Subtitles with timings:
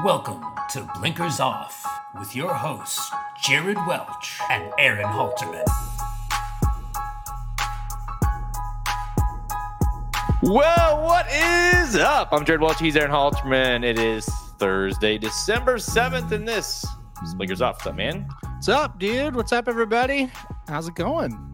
[0.00, 1.86] Welcome to Blinkers Off
[2.18, 3.12] with your hosts,
[3.44, 5.62] Jared Welch and Aaron Halterman.
[10.42, 12.30] Well, what is up?
[12.32, 12.80] I'm Jared Welch.
[12.80, 13.84] He's Aaron Halterman.
[13.84, 14.26] It is
[14.58, 16.84] Thursday, December 7th, and this
[17.22, 17.76] is Blinkers Off.
[17.76, 18.26] What's up, man?
[18.54, 19.36] What's up, dude?
[19.36, 20.32] What's up, everybody?
[20.66, 21.51] How's it going?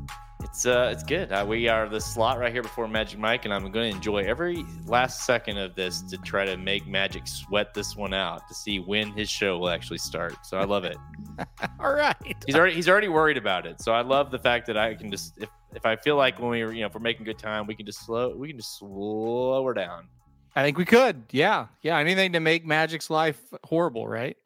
[0.59, 1.31] It's uh, it's good.
[1.31, 4.25] Uh, we are the slot right here before Magic Mike, and I'm going to enjoy
[4.25, 8.55] every last second of this to try to make Magic sweat this one out to
[8.57, 10.35] see when his show will actually start.
[10.45, 10.97] So I love it.
[11.79, 12.17] All right.
[12.45, 13.81] He's already he's already worried about it.
[13.81, 16.51] So I love the fact that I can just if if I feel like when
[16.51, 18.81] we you know if we're making good time, we can just slow we can just
[18.81, 20.09] slow her down.
[20.57, 21.23] I think we could.
[21.31, 21.69] Yeah.
[21.83, 21.99] Yeah.
[21.99, 24.37] Anything to make Magic's life horrible, right?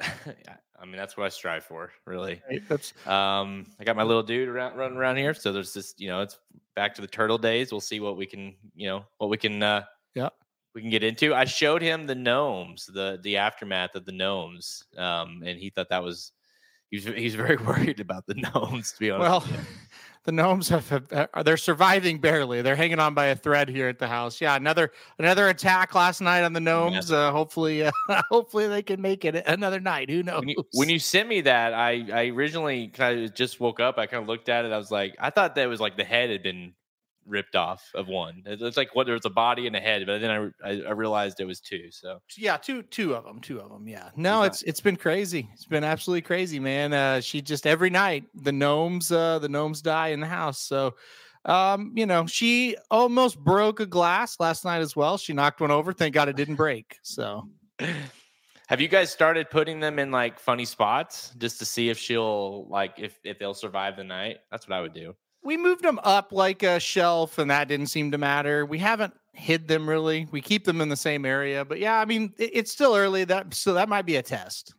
[0.80, 2.40] I mean, that's what I strive for, really.
[2.48, 6.08] Right, Um, I got my little dude around running around here, so there's this, you
[6.08, 6.38] know, it's
[6.76, 7.72] back to the turtle days.
[7.72, 10.28] We'll see what we can, you know, what we can, uh, Yeah.
[10.74, 11.34] we can get into.
[11.34, 15.88] I showed him the gnomes, the the aftermath of the gnomes, um, and he thought
[15.90, 16.32] that was,
[16.90, 18.92] he was he's very worried about the gnomes.
[18.92, 19.58] To be honest, well.
[20.28, 22.60] The gnomes have, have uh, they're surviving barely.
[22.60, 24.42] They're hanging on by a thread here at the house.
[24.42, 27.10] Yeah, another another attack last night on the gnomes.
[27.10, 27.92] Uh, hopefully, uh,
[28.28, 30.10] hopefully they can make it another night.
[30.10, 30.40] Who knows?
[30.40, 33.96] when you, when you sent me that, I I originally kind of just woke up.
[33.96, 34.72] I kind of looked at it.
[34.72, 36.74] I was like, I thought that was like the head had been
[37.28, 38.42] ripped off of one.
[38.46, 40.30] It's like what there was a body and a head, but then
[40.64, 41.90] I I, I realized it was two.
[41.90, 43.86] So yeah, two two of them, two of them.
[43.86, 45.48] Yeah, no, it's it's been crazy.
[45.52, 46.92] It's been absolutely crazy, man.
[46.92, 50.60] Uh, she just every night the gnomes, uh, the gnomes die in the house.
[50.60, 50.94] So,
[51.44, 55.18] um, you know, she almost broke a glass last night as well.
[55.18, 55.92] She knocked one over.
[55.92, 56.96] Thank God it didn't break.
[57.02, 57.48] So,
[58.68, 62.68] Have you guys started putting them in like funny spots just to see if she'll
[62.68, 64.40] like if if they'll survive the night?
[64.50, 65.16] That's what I would do.
[65.42, 68.66] We moved them up like a shelf, and that didn't seem to matter.
[68.66, 70.26] We haven't hid them really.
[70.32, 73.24] We keep them in the same area, but yeah, I mean, it- it's still early.
[73.24, 74.74] That so that might be a test.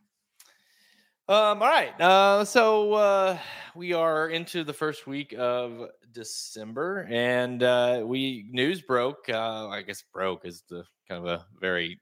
[1.28, 1.98] Um, all right.
[2.00, 3.38] Uh, so uh,
[3.76, 9.28] we are into the first week of December, and uh, we news broke.
[9.28, 12.00] Uh, I guess broke is the kind of a very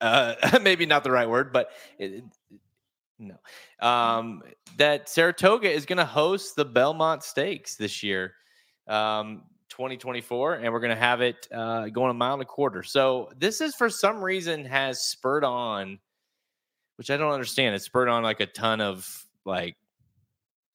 [0.00, 2.22] uh, maybe not the right word, but it,
[3.18, 3.36] no.
[3.80, 4.42] Um,
[4.76, 8.34] that Saratoga is going to host the Belmont Stakes this year,
[8.86, 12.82] um, 2024, and we're going to have it uh, going a mile and a quarter.
[12.82, 15.98] So this is for some reason has spurred on
[16.98, 17.74] which I don't understand.
[17.76, 19.76] It spurred on like a ton of like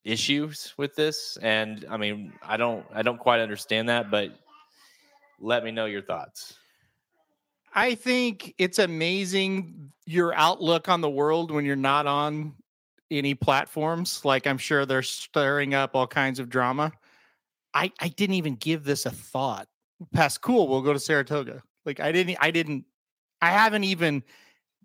[0.04, 4.30] issues with this, and I mean, I don't, I don't quite understand that, but
[5.38, 6.58] let me know your thoughts.
[7.74, 12.54] I think it's amazing your outlook on the world when you're not on
[13.10, 14.24] any platforms.
[14.24, 16.92] Like I'm sure they're stirring up all kinds of drama.
[17.74, 19.66] I I didn't even give this a thought.
[20.12, 21.62] Past cool, we'll go to Saratoga.
[21.84, 22.84] Like I didn't I didn't
[23.42, 24.22] I haven't even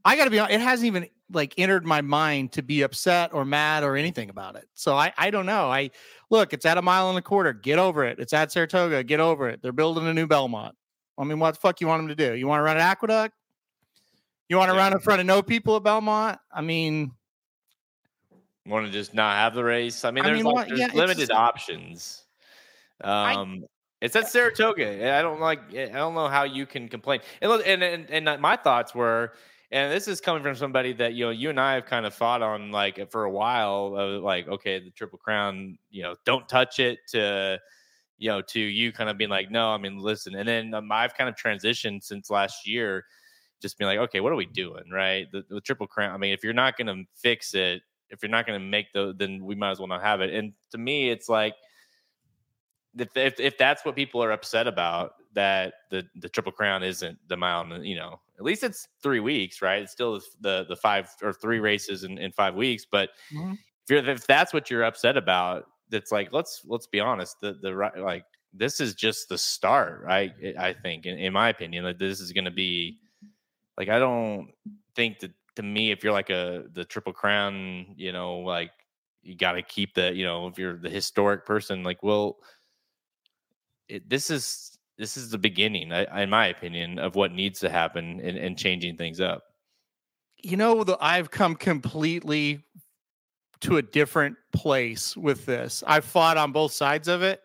[0.03, 3.33] I got to be honest, it hasn't even like entered my mind to be upset
[3.33, 4.67] or mad or anything about it.
[4.73, 5.69] So I I don't know.
[5.69, 5.91] I
[6.31, 7.53] look, it's at a mile and a quarter.
[7.53, 8.19] Get over it.
[8.19, 9.03] It's at Saratoga.
[9.03, 9.61] Get over it.
[9.61, 10.75] They're building a new Belmont.
[11.19, 12.35] I mean, what the fuck you want them to do?
[12.35, 13.35] You want to run an aqueduct?
[14.47, 14.83] You want to Yeah.
[14.83, 16.39] run in front of no people at Belmont?
[16.51, 17.11] I mean,
[18.65, 20.05] Want to just not have the race?
[20.05, 22.25] I mean, I there's mean, like there's yeah, limited options.
[23.01, 23.63] Um,
[23.99, 25.17] it's at Saratoga.
[25.17, 25.59] I don't like.
[25.75, 27.21] I don't know how you can complain.
[27.41, 29.33] And look, and and, and my thoughts were,
[29.71, 32.13] and this is coming from somebody that you know you and I have kind of
[32.13, 33.95] fought on like for a while.
[33.95, 36.99] Of like, okay, the Triple Crown, you know, don't touch it.
[37.09, 37.59] To
[38.19, 40.35] you know, to you kind of being like, no, I mean, listen.
[40.35, 43.05] And then um, I've kind of transitioned since last year,
[43.61, 45.31] just being like, okay, what are we doing, right?
[45.31, 46.13] The, the Triple Crown.
[46.13, 48.93] I mean, if you're not going to fix it, if you're not going to make
[48.93, 50.33] the, then we might as well not have it.
[50.33, 51.55] And to me, it's like
[52.97, 57.19] if, if if that's what people are upset about, that the the triple crown isn't
[57.27, 59.83] the mountain, you know, at least it's three weeks, right?
[59.83, 62.85] It's still the the five or three races in, in five weeks.
[62.89, 63.53] But Mhm.
[63.53, 67.53] if you're if that's what you're upset about, that's like let's let's be honest, the
[67.53, 70.33] the like this is just the start, right?
[70.57, 72.99] I think, in, in my opinion, that this is going to be
[73.77, 74.49] like I don't
[74.95, 78.71] think that to me, if you're like a the triple crown, you know, like
[79.21, 82.37] you got to keep the, you know, if you're the historic person, like, well,
[83.89, 87.69] it, this is this is the beginning, I, in my opinion, of what needs to
[87.69, 89.43] happen and changing things up.
[90.41, 92.63] you know, the, I've come completely
[93.61, 95.83] to a different place with this.
[95.85, 97.41] I've fought on both sides of it.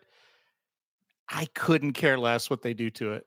[1.29, 3.25] I couldn't care less what they do to it.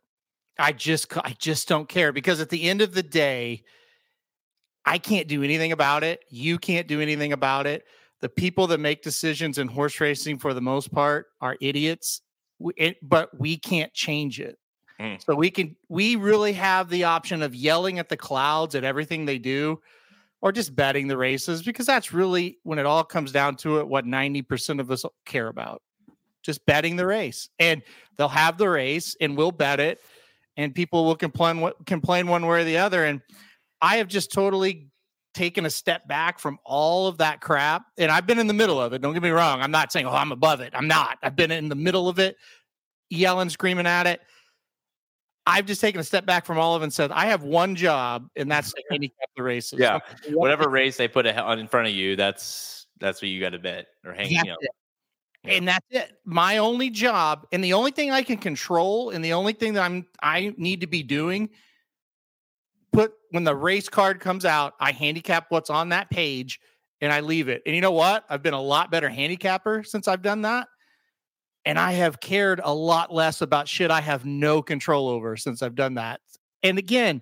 [0.59, 3.63] I just, I just don't care because at the end of the day,
[4.85, 6.21] I can't do anything about it.
[6.31, 7.85] You can't do anything about it.
[8.21, 12.23] The people that make decisions in horse racing, for the most part, are idiots.
[12.59, 14.59] We- it- but we can't change it.
[15.01, 15.23] Mm.
[15.23, 19.25] So we can we really have the option of yelling at the clouds at everything
[19.27, 19.81] they do
[20.41, 23.89] or just betting the races because that's really when it all comes down to it
[23.89, 25.83] what 90% of us care about.
[26.43, 27.49] Just betting the race.
[27.59, 27.83] And
[28.17, 30.01] they'll have the race and we'll bet it
[30.57, 33.21] and people will complain complain one way or the other and
[33.81, 34.89] I have just totally
[35.35, 38.81] taken a step back from all of that crap and I've been in the middle
[38.81, 39.03] of it.
[39.03, 39.61] Don't get me wrong.
[39.61, 40.73] I'm not saying oh I'm above it.
[40.75, 41.19] I'm not.
[41.23, 42.37] I've been in the middle of it
[43.11, 44.21] yelling screaming at it
[45.49, 48.29] I've just taken a step back from all of and said, I have one job,
[48.37, 49.79] and that's to handicap the races.
[49.79, 50.01] Yeah.
[50.29, 53.59] Whatever race they put on in front of you, that's that's what you got to
[53.59, 54.31] bet or hang.
[54.31, 54.43] Know.
[54.45, 54.55] yeah.
[55.45, 56.13] And that's it.
[56.27, 59.83] My only job, and the only thing I can control, and the only thing that
[59.83, 61.49] I'm I need to be doing,
[62.93, 66.61] put when the race card comes out, I handicap what's on that page
[67.01, 67.63] and I leave it.
[67.65, 68.25] And you know what?
[68.29, 70.69] I've been a lot better handicapper since I've done that
[71.69, 75.63] and I have cared a lot less about shit I have no control over since
[75.63, 76.23] I've done that.
[76.63, 77.21] And again,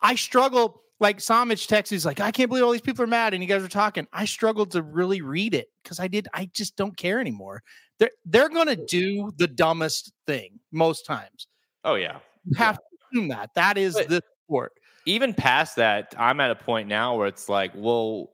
[0.00, 0.80] I struggle.
[1.00, 3.48] Like Samich text, he's like, I can't believe all these people are mad, and you
[3.48, 4.06] guys are talking.
[4.12, 6.28] I struggled to really read it because I did.
[6.32, 7.64] I just don't care anymore.
[7.98, 11.48] They're they're gonna do the dumbest thing most times.
[11.82, 12.98] Oh yeah, you have yeah.
[12.98, 14.74] to assume that that is but the sport.
[15.06, 18.30] Even past that, I'm at a point now where it's like, well,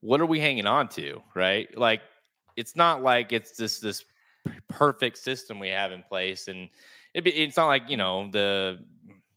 [0.00, 1.68] what are we hanging on to, right?
[1.78, 2.00] Like
[2.56, 4.04] it's not like it's this this
[4.68, 6.68] perfect system we have in place, and
[7.14, 8.78] it, it's not like you know the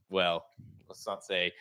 [0.09, 0.45] well,
[0.87, 1.51] let's not say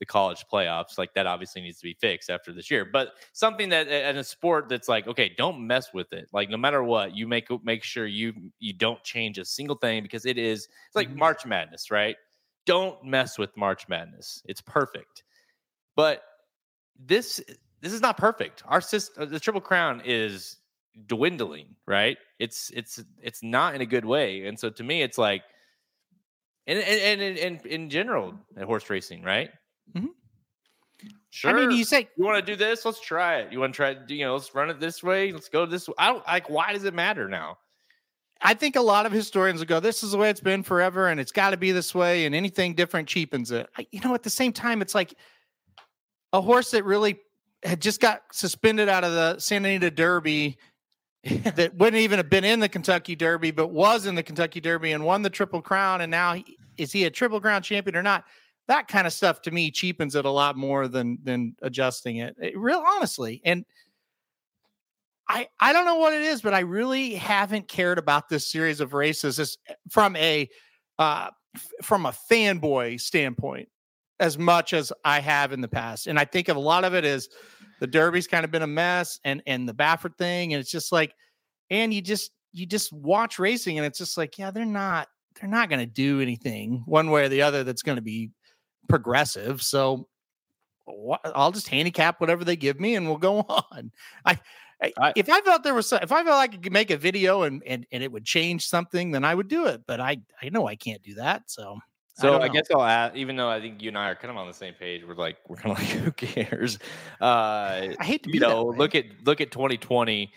[0.00, 3.68] the college playoffs like that obviously needs to be fixed after this year but something
[3.68, 7.16] that in a sport that's like okay don't mess with it like no matter what
[7.16, 10.96] you make make sure you you don't change a single thing because it is it's
[10.96, 11.20] like mm-hmm.
[11.20, 12.16] march madness right
[12.66, 15.22] don't mess with march madness it's perfect
[15.94, 16.22] but
[16.98, 17.40] this
[17.80, 20.56] this is not perfect our system the triple crown is
[21.06, 22.16] dwindling, right?
[22.38, 24.46] It's it's it's not in a good way.
[24.46, 25.42] And so to me, it's like
[26.66, 29.50] and and and, and in general at horse racing, right?
[29.94, 30.06] Mm-hmm.
[31.30, 31.50] Sure.
[31.50, 33.52] I mean, you say you want to do this, let's try it.
[33.52, 35.94] You want to try you know, let's run it this way, let's go this way.
[35.98, 37.58] I don't like why does it matter now?
[38.40, 41.08] I think a lot of historians will go, this is the way it's been forever,
[41.08, 43.68] and it's got to be this way, and anything different cheapens it.
[43.78, 45.14] I, you know, at the same time, it's like
[46.32, 47.20] a horse that really
[47.62, 50.58] had just got suspended out of the Santa Anita Derby
[51.56, 54.92] that wouldn't even have been in the Kentucky Derby, but was in the Kentucky Derby
[54.92, 56.00] and won the Triple Crown.
[56.00, 58.24] And now, he, is he a Triple Crown champion or not?
[58.68, 62.34] That kind of stuff to me cheapens it a lot more than than adjusting it.
[62.40, 63.64] it real honestly, and
[65.28, 68.80] I I don't know what it is, but I really haven't cared about this series
[68.80, 69.58] of races
[69.90, 70.48] from a
[70.98, 71.28] uh,
[71.82, 73.68] from a fanboy standpoint
[74.20, 76.06] as much as I have in the past.
[76.06, 77.28] And I think of a lot of it is
[77.80, 80.52] the Derby's kind of been a mess and and the Baffert thing.
[80.52, 81.14] And it's just like,
[81.70, 85.08] and you just you just watch racing and it's just like, yeah, they're not
[85.40, 88.30] they're not gonna do anything one way or the other that's gonna be
[88.88, 89.62] progressive.
[89.62, 90.08] So
[91.34, 93.90] I'll just handicap whatever they give me and we'll go on.
[94.24, 94.38] I,
[94.82, 96.96] I, if I felt there was, some, if I felt like I could make a
[96.96, 99.82] video and, and and it would change something, then I would do it.
[99.86, 101.44] But I I know I can't do that.
[101.46, 101.78] So
[102.14, 104.30] so I, I guess I'll add, even though I think you and I are kind
[104.30, 106.78] of on the same page, we're like, we're kind of like, who cares?
[107.20, 110.32] Uh, I hate to you know, look at look at 2020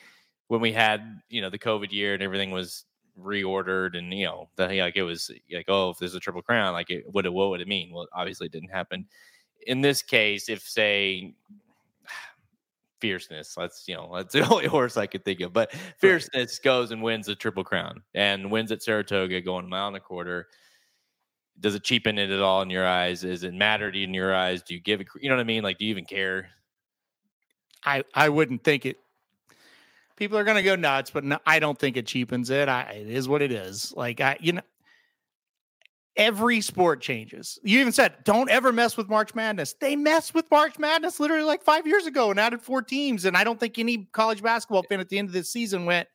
[0.48, 2.86] when we had you know the COVID year and everything was
[3.20, 6.72] reordered and you know the, like it was like oh if there's a triple crown
[6.74, 7.92] like it what what would it mean?
[7.94, 9.06] Well, obviously it didn't happen.
[9.68, 11.36] In this case, if say
[13.02, 13.54] fierceness.
[13.56, 15.54] That's you know that's the only horse I could think of.
[15.54, 19.90] But fierceness goes and wins the triple crown and wins at Saratoga, going a mile
[19.90, 20.48] and a quarter
[21.60, 23.22] does it cheapen it at all in your eyes?
[23.22, 24.62] Does it matter to you in your eyes?
[24.62, 25.64] Do you give it, you know what I mean?
[25.64, 26.50] Like, do you even care?
[27.84, 28.98] I, I wouldn't think it.
[30.16, 32.68] People are going to go nuts, but no, I don't think it cheapens it.
[32.68, 33.94] I, it is what it is.
[33.96, 34.62] Like, I, you know,
[36.16, 37.60] every sport changes.
[37.64, 39.74] You even said, don't ever mess with March Madness.
[39.80, 43.26] They messed with March Madness literally like five years ago and added four teams.
[43.26, 46.08] And I don't think any college basketball fan at the end of this season went,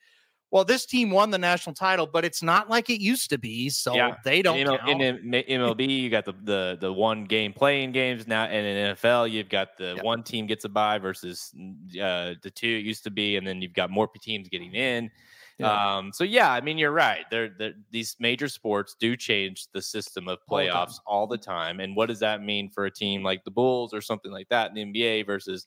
[0.53, 3.71] well, this team won the national title, but it's not like it used to be.
[3.71, 4.17] So yeah.
[4.23, 4.59] they don't.
[4.59, 8.95] In, in, MLB, you got the, the the one game playing games now, and in
[8.95, 11.55] NFL, you've got the one team gets a bye versus
[11.99, 15.11] uh, the two it used to be, and then you've got more teams getting in.
[15.59, 15.97] Yeah.
[15.97, 17.25] Um, so yeah, I mean you're right.
[17.31, 21.81] They're, they're, these major sports do change the system of playoffs all, all the time.
[21.81, 24.75] And what does that mean for a team like the Bulls or something like that
[24.75, 25.67] in the NBA versus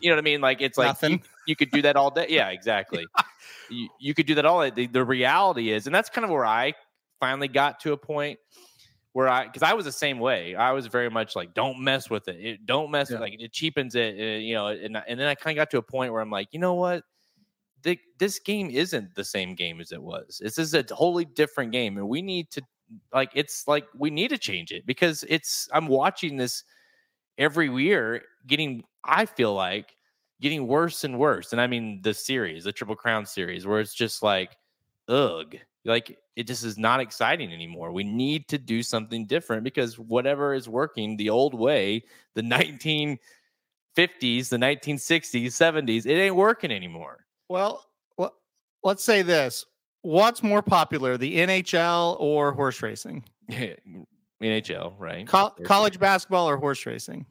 [0.00, 0.40] you know what I mean?
[0.40, 2.26] Like it's like you, you, could do that all day.
[2.30, 3.06] Yeah, exactly.
[3.70, 4.70] you, you could do that all day.
[4.70, 6.74] The, the reality is, and that's kind of where I
[7.18, 8.38] finally got to a point
[9.12, 10.54] where I because I was the same way.
[10.54, 12.36] I was very much like, don't mess with it.
[12.36, 13.14] it don't mess yeah.
[13.14, 14.14] with like it cheapens it.
[14.18, 16.30] Uh, you know, and and then I kind of got to a point where I'm
[16.30, 17.04] like, you know what?
[17.82, 20.40] The, this game isn't the same game as it was.
[20.42, 22.62] This is a totally different game, and we need to
[23.12, 26.64] like it's like we need to change it because it's I'm watching this
[27.38, 29.96] every year getting I feel like
[30.40, 31.52] getting worse and worse.
[31.52, 34.56] And I mean the series, the Triple Crown series, where it's just like,
[35.08, 37.92] ugh, like it just is not exciting anymore.
[37.92, 43.18] We need to do something different because whatever is working the old way, the 1950s,
[43.96, 47.26] the 1960s, 70s, it ain't working anymore.
[47.50, 47.84] Well,
[48.16, 48.32] well,
[48.84, 49.66] let's say this:
[50.02, 53.24] What's more popular, the NHL or horse racing?
[54.40, 55.26] NHL, right?
[55.26, 57.26] Co- college basketball or horse racing?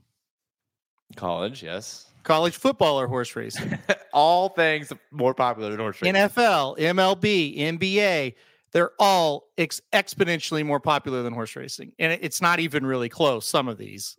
[1.16, 2.06] College, yes.
[2.24, 3.80] College football or horse racing?
[4.14, 6.16] all things more popular than horse racing.
[6.16, 8.36] NFL, MLB, NBA,
[8.74, 11.94] they're all ex- exponentially more popular than horse racing.
[11.98, 14.18] And it's not even really close, some of these.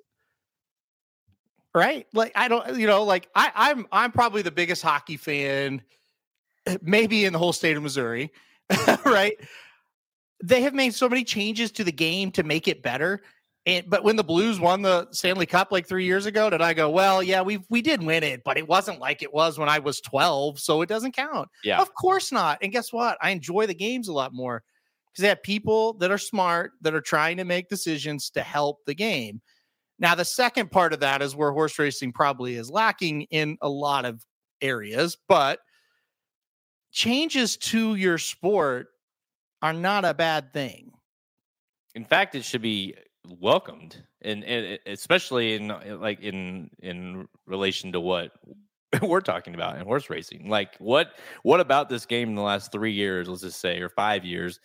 [1.75, 2.07] Right?
[2.13, 5.83] Like I don't, you know, like I, I'm I'm probably the biggest hockey fan
[6.67, 8.33] eh, maybe in the whole state of Missouri.
[9.05, 9.37] right?
[10.43, 13.23] They have made so many changes to the game to make it better
[13.67, 16.73] and but when the Blues won the Stanley Cup like three years ago, did I
[16.73, 19.69] go, well, yeah, we we did win it, but it wasn't like it was when
[19.69, 21.49] I was 12, so it doesn't count.
[21.63, 21.81] Yeah.
[21.81, 22.59] Of course not.
[22.63, 23.19] And guess what?
[23.21, 24.63] I enjoy the games a lot more
[25.13, 28.79] because they have people that are smart that are trying to make decisions to help
[28.87, 29.43] the game.
[30.01, 33.69] Now, the second part of that is where horse racing probably is lacking in a
[33.69, 34.25] lot of
[34.63, 35.61] areas, but
[36.91, 38.89] changes to your sport
[39.63, 40.91] are not a bad thing.
[41.95, 42.95] In fact, it should be
[43.39, 48.33] welcomed and, and especially in uh, like in in relation to what
[49.03, 50.49] we're talking about in horse racing.
[50.49, 53.91] Like what what about this game in the last three years let's just say or
[53.91, 54.61] five years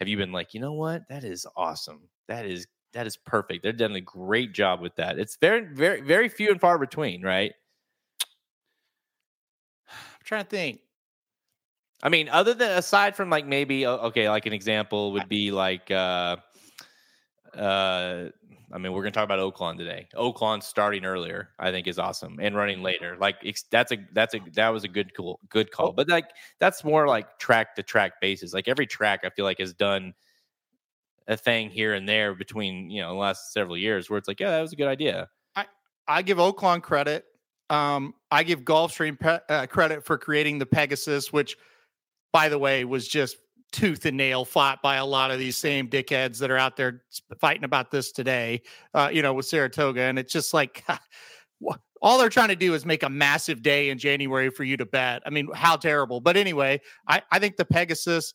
[0.00, 1.02] have you been like you know what?
[1.08, 2.08] That is awesome.
[2.28, 6.00] That is that is perfect they're done a great job with that it's very very
[6.00, 7.52] very few and far between right
[9.88, 10.80] i'm trying to think
[12.02, 15.90] i mean other than aside from like maybe okay like an example would be like
[15.90, 16.36] uh
[17.56, 18.28] uh,
[18.72, 20.08] I mean, we're going to talk about Oaklawn today.
[20.14, 23.16] Oaklawn starting earlier, I think, is awesome, and running later.
[23.18, 23.36] Like
[23.70, 25.92] that's a that's a that was a good cool good call.
[25.92, 26.30] But like
[26.60, 28.54] that's more like track to track basis.
[28.54, 30.14] Like every track, I feel like has done
[31.30, 34.40] a thing here and there between you know the last several years where it's like,
[34.40, 35.28] yeah, that was a good idea.
[35.56, 35.64] I
[36.06, 37.24] I give Oaklawn credit.
[37.70, 41.56] Um, I give Gulfstream pe- uh, credit for creating the Pegasus, which,
[42.32, 43.36] by the way, was just
[43.70, 47.02] tooth and nail fought by a lot of these same dickheads that are out there
[47.40, 48.60] fighting about this today,
[48.94, 50.02] uh, you know, with Saratoga.
[50.02, 50.84] And it's just like,
[52.02, 54.86] all they're trying to do is make a massive day in January for you to
[54.86, 55.22] bet.
[55.24, 56.20] I mean, how terrible.
[56.20, 58.34] But anyway, I, I think the Pegasus,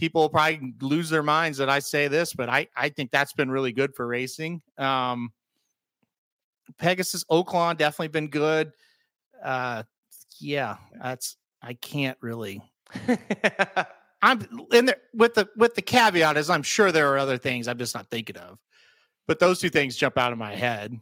[0.00, 3.50] people probably lose their minds that I say this, but I, I think that's been
[3.50, 4.62] really good for racing.
[4.78, 5.30] Um,
[6.78, 8.72] Pegasus, Oaklawn definitely been good.
[9.44, 9.82] Uh,
[10.40, 12.62] yeah, that's, I can't really.
[14.22, 17.68] I'm in there with the with the caveat is I'm sure there are other things
[17.68, 18.58] I'm just not thinking of,
[19.26, 20.98] but those two things jump out of my head.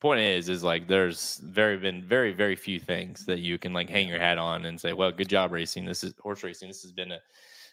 [0.00, 3.90] Point is, is like there's very been very very few things that you can like
[3.90, 5.84] hang your hat on and say, well, good job racing.
[5.84, 6.68] This is horse racing.
[6.68, 7.18] This has been a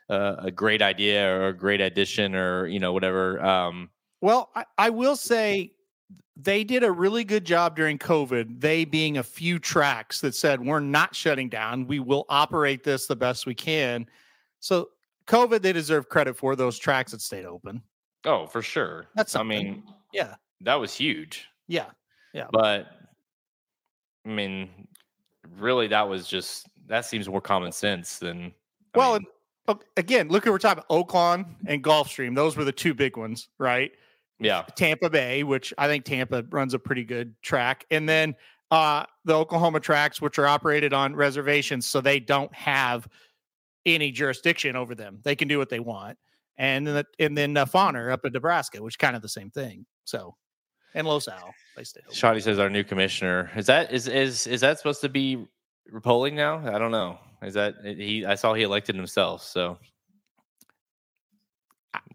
[0.09, 3.43] a, a great idea or a great addition or you know whatever.
[3.43, 3.89] Um,
[4.21, 5.73] well, I, I will say
[6.35, 10.65] they did a really good job during COVID, they being a few tracks that said,
[10.65, 11.85] we're not shutting down.
[11.85, 14.07] We will operate this the best we can.
[14.59, 14.89] So
[15.27, 17.81] COVID, they deserve credit for those tracks that stayed open.
[18.25, 19.07] Oh, for sure.
[19.15, 19.83] That's I mean,
[20.13, 21.47] yeah, that was huge.
[21.67, 21.87] Yeah,
[22.33, 22.47] yeah.
[22.51, 22.87] But
[24.25, 24.69] I mean,
[25.57, 28.53] really, that was just that seems more common sense than.
[28.95, 29.25] I well, mean,
[29.97, 32.35] again, look who we're talking about Oaklawn and Gulfstream.
[32.35, 33.91] Those were the two big ones, right?
[34.39, 34.63] Yeah.
[34.75, 38.35] Tampa Bay, which I think Tampa runs a pretty good track, and then
[38.71, 43.07] uh, the Oklahoma tracks, which are operated on reservations, so they don't have
[43.85, 45.19] any jurisdiction over them.
[45.23, 46.17] They can do what they want.
[46.57, 49.49] And then, and then uh, Fonner up in Nebraska, which is kind of the same
[49.49, 49.85] thing.
[50.05, 50.35] So,
[50.93, 51.83] and Los Al, they.
[52.11, 55.45] Shoddy says our new commissioner is that is is is that supposed to be
[56.03, 56.57] polling now?
[56.57, 57.17] I don't know.
[57.43, 58.25] Is that he?
[58.25, 59.43] I saw he elected himself.
[59.43, 59.77] So,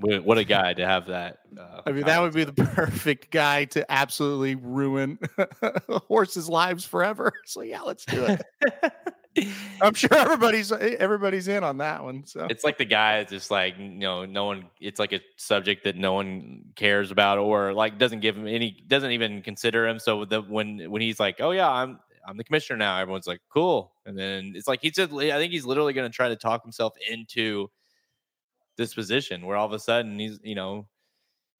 [0.00, 1.38] what a guy to have that.
[1.58, 5.18] Uh, I mean, that would be the perfect guy to absolutely ruin
[5.88, 7.32] horses' lives forever.
[7.46, 8.42] So yeah, let's do it.
[9.80, 12.26] I'm sure everybody's eh, everybody's in on that one.
[12.26, 14.66] So it's like the guy is just like you know, no one.
[14.80, 18.82] It's like a subject that no one cares about, or like doesn't give him any,
[18.86, 19.98] doesn't even consider him.
[19.98, 23.40] So the when when he's like, oh yeah, I'm I'm the commissioner now, everyone's like,
[23.52, 23.92] cool.
[24.06, 26.62] And then it's like he said, I think he's literally going to try to talk
[26.62, 27.70] himself into
[28.76, 30.86] this position where all of a sudden he's you know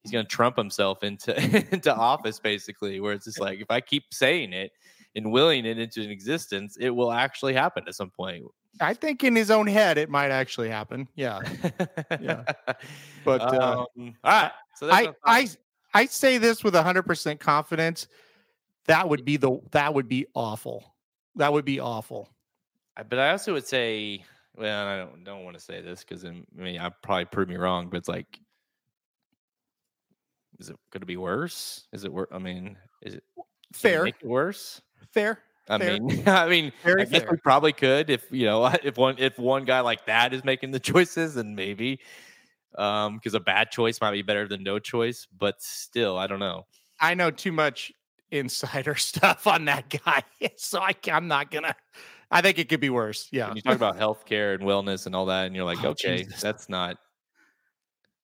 [0.05, 1.35] he's going to trump himself into
[1.73, 4.71] into office basically where it's just like if i keep saying it
[5.19, 8.45] and willing it into an existence, it will actually happen at some point.
[8.81, 11.09] I think in his own head it might actually happen.
[11.15, 11.41] Yeah.
[12.21, 12.45] Yeah.
[13.25, 14.53] But uh, um, all right.
[14.77, 15.49] So I I.
[15.95, 18.09] I say this with 100% confidence.
[18.89, 20.95] That would be the that would be awful.
[21.37, 22.31] That would be awful.
[22.97, 24.25] But I also would say,
[24.57, 27.57] well, I don't don't want to say this because I mean I probably prove me
[27.57, 28.41] wrong, but it's like,
[30.59, 31.87] is it going to be worse?
[31.93, 32.29] Is it worse?
[32.33, 33.25] I mean, is it
[33.73, 34.05] Fair.
[34.05, 34.81] make it worse?
[35.13, 35.41] Fair.
[35.69, 35.99] I Fair.
[36.01, 37.31] mean, I mean, Very I guess fair.
[37.31, 40.71] we probably could if you know if one if one guy like that is making
[40.71, 42.01] the choices, then maybe
[42.77, 46.41] um because a bad choice might be better than no choice, but still, I don't
[46.41, 46.67] know.
[47.01, 47.93] I know too much
[48.31, 50.23] insider stuff on that guy,
[50.57, 51.75] so I, I'm not gonna.
[52.31, 53.29] I think it could be worse.
[53.33, 53.49] Yeah.
[53.49, 56.25] When you talk about healthcare and wellness and all that, and you're like, Oh, okay,
[56.25, 56.43] Jesus.
[56.43, 56.97] that's not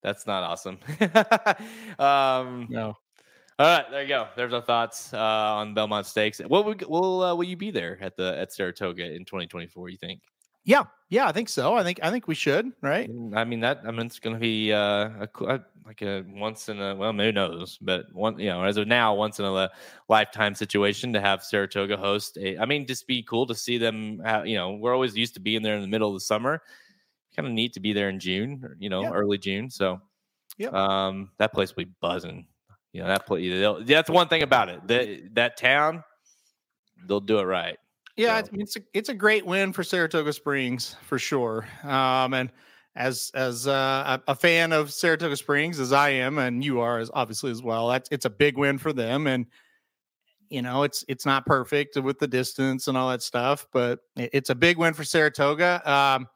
[0.02, 0.78] that's not awesome.
[1.98, 2.94] um, No.
[3.58, 4.28] all right, there you go.
[4.36, 6.38] There's our thoughts uh, on Belmont Stakes.
[6.40, 9.88] What will will uh, will you be there at the at Saratoga in 2024?
[9.88, 10.20] You think?
[10.64, 10.84] Yeah.
[11.10, 11.26] Yeah.
[11.28, 11.74] I think so.
[11.76, 12.00] I think.
[12.02, 12.72] I think we should.
[12.82, 13.10] Right.
[13.10, 13.82] Mm, I mean that.
[13.86, 17.12] I mean it's going to be uh, a, uh, like a once in a well,
[17.12, 17.78] who knows?
[17.80, 19.70] But one, you know, as of now, once in a
[20.08, 22.38] lifetime situation to have Saratoga host.
[22.38, 24.20] A, I mean, just be cool to see them.
[24.24, 26.62] Have, you know, we're always used to being there in the middle of the summer.
[27.36, 29.10] Kind of neat to be there in June, you know, Yeah.
[29.12, 29.68] early June.
[29.68, 30.00] So,
[30.56, 30.72] Yep.
[30.72, 32.46] um, that place will be buzzing.
[32.92, 33.86] You know, that place.
[33.86, 34.86] That's one thing about it.
[34.86, 36.02] That that town,
[37.06, 37.76] they'll do it right.
[38.16, 41.66] Yeah, So- it's it's a, it's a great win for Saratoga Springs for sure.
[41.82, 42.50] Um, and
[42.96, 46.98] as as uh, a, a fan of Saratoga Springs as I am, and you are
[46.98, 49.26] as obviously as well, that's it's a big win for them.
[49.26, 49.46] And
[50.48, 54.30] you know, it's it's not perfect with the distance and all that stuff, but it-
[54.32, 55.82] it's a big win for Saratoga.
[55.90, 56.28] Um,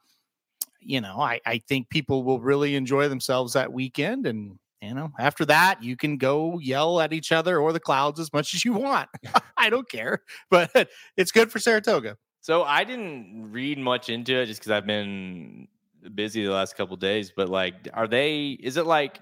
[0.80, 5.12] you know, I I think people will really enjoy themselves that weekend, and you know,
[5.18, 8.64] after that, you can go yell at each other or the clouds as much as
[8.64, 9.08] you want.
[9.56, 10.70] I don't care, but
[11.16, 12.16] it's good for Saratoga.
[12.40, 15.68] So I didn't read much into it just because I've been
[16.14, 17.32] busy the last couple days.
[17.36, 18.50] But like, are they?
[18.50, 19.20] Is it like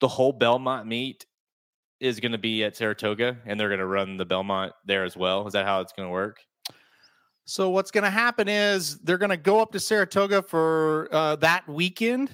[0.00, 1.26] the whole Belmont meet
[1.98, 5.16] is going to be at Saratoga, and they're going to run the Belmont there as
[5.16, 5.46] well?
[5.46, 6.40] Is that how it's going to work?
[7.44, 11.36] So what's going to happen is they're going to go up to Saratoga for uh,
[11.36, 12.30] that weekend,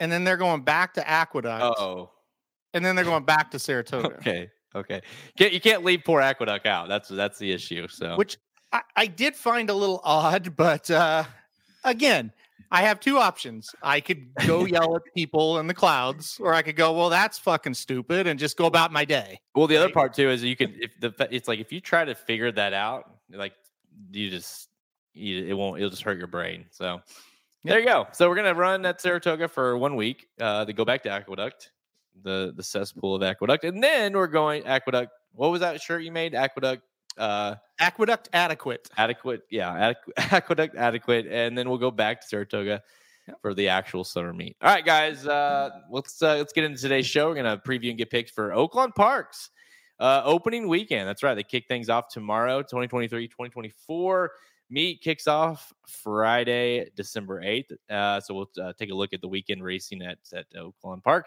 [0.00, 2.10] and then they're going back to Aqueduct, Oh,
[2.72, 4.16] and then they're going back to Saratoga.
[4.16, 5.00] okay, okay.
[5.38, 6.88] Can't, you can't leave poor Aqueduct out.
[6.88, 7.86] That's that's the issue.
[7.88, 8.36] So Which
[8.72, 11.24] I, I did find a little odd, but uh,
[11.84, 12.32] again,
[12.70, 13.70] I have two options.
[13.82, 17.38] I could go yell at people in the clouds, or I could go, "Well, that's
[17.38, 19.38] fucking stupid," and just go about my day.
[19.54, 22.04] Well, the other part too is you could if the it's like if you try
[22.04, 23.52] to figure that out, like
[24.10, 24.68] you just
[25.12, 26.64] you, it won't it'll just hurt your brain.
[26.72, 27.00] So
[27.64, 28.06] there you go.
[28.12, 30.28] So we're gonna run at Saratoga for one week.
[30.40, 31.72] Uh, to go back to Aqueduct,
[32.22, 35.12] the the cesspool of Aqueduct, and then we're going Aqueduct.
[35.32, 36.34] What was that shirt you made?
[36.34, 36.82] Aqueduct.
[37.16, 38.88] Uh, Aqueduct adequate.
[38.96, 39.42] adequate.
[39.50, 42.82] Yeah, adequ- Aqueduct adequate, and then we'll go back to Saratoga.
[43.26, 43.38] Yep.
[43.40, 44.54] For the actual summer meet.
[44.60, 45.26] All right, guys.
[45.26, 47.28] Uh, let's uh, let's get into today's show.
[47.30, 49.48] We're gonna preview and get picks for Oaklawn Parks
[49.98, 51.08] uh, opening weekend.
[51.08, 51.34] That's right.
[51.34, 54.30] They kick things off tomorrow, 2023, 2024.
[54.70, 57.72] Meet kicks off Friday, December 8th.
[57.90, 61.26] Uh, so we'll uh, take a look at the weekend racing at, at Oaklawn Park.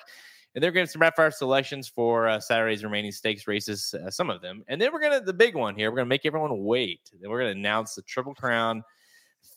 [0.55, 4.09] And they're going to some rapid fire selections for uh, Saturday's remaining stakes races, uh,
[4.09, 4.63] some of them.
[4.67, 7.11] And then we're going to, the big one here, we're going to make everyone wait.
[7.21, 8.83] Then we're going to announce the Triple Crown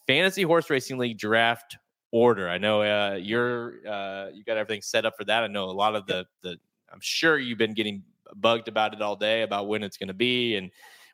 [0.07, 1.79] Fantasy Horse Racing League draft
[2.13, 2.51] order.
[2.51, 5.43] I know uh, you're, uh, you got everything set up for that.
[5.43, 6.59] I know a lot of the, the,
[6.93, 8.03] I'm sure you've been getting
[8.35, 10.71] bugged about it all day about when it's going to be and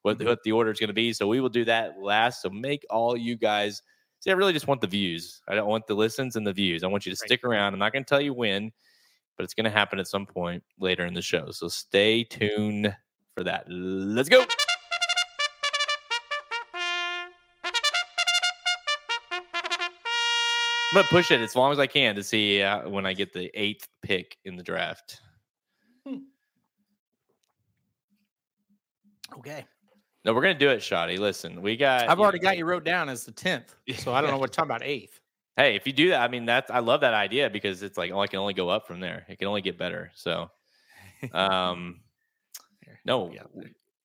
[0.06, 1.12] what, what the order is going to be.
[1.12, 2.40] So we will do that last.
[2.40, 3.82] So make all you guys
[4.20, 4.30] see.
[4.30, 5.42] I really just want the views.
[5.48, 6.84] I don't want the listens and the views.
[6.84, 7.72] I want you to stick around.
[7.72, 8.70] I'm not going to tell you when,
[9.36, 11.50] but it's going to happen at some point later in the show.
[11.50, 12.94] So stay tuned
[13.36, 13.64] for that.
[13.68, 14.44] Let's go.
[20.92, 23.32] I'm gonna push it as long as I can to see uh, when I get
[23.34, 25.20] the eighth pick in the draft.
[29.36, 29.66] Okay.
[30.26, 31.18] No, we're gonna do it, Shoddy.
[31.18, 32.08] Listen, we got.
[32.08, 34.52] I've already know- got you wrote down as the tenth, so I don't know what
[34.52, 35.20] talking about eighth.
[35.56, 38.10] Hey, if you do that, I mean, that's I love that idea because it's like,
[38.10, 39.24] oh, I can only go up from there.
[39.28, 40.10] It can only get better.
[40.16, 40.50] So,
[41.32, 42.00] um,
[43.04, 43.44] no, yeah,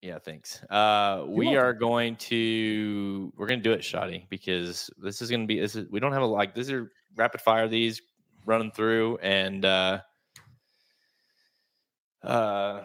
[0.04, 0.62] yeah, thanks.
[0.70, 1.64] Uh, we welcome.
[1.64, 5.90] are going to we're gonna do it, Shoddy, because this is gonna be this is
[5.90, 8.00] we don't have a like these are rapid fire these
[8.46, 10.02] running through and uh,
[12.24, 12.84] uh,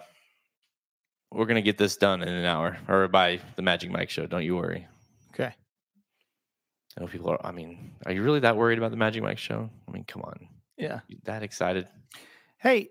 [1.36, 4.26] we're gonna get this done in an hour or by the Magic Mike show.
[4.26, 4.86] Don't you worry.
[5.34, 5.52] Okay.
[6.96, 7.46] I know people are.
[7.46, 9.68] I mean, are you really that worried about the Magic Mike show?
[9.86, 10.48] I mean, come on.
[10.76, 11.00] Yeah.
[11.08, 11.88] You that excited?
[12.58, 12.90] Hey,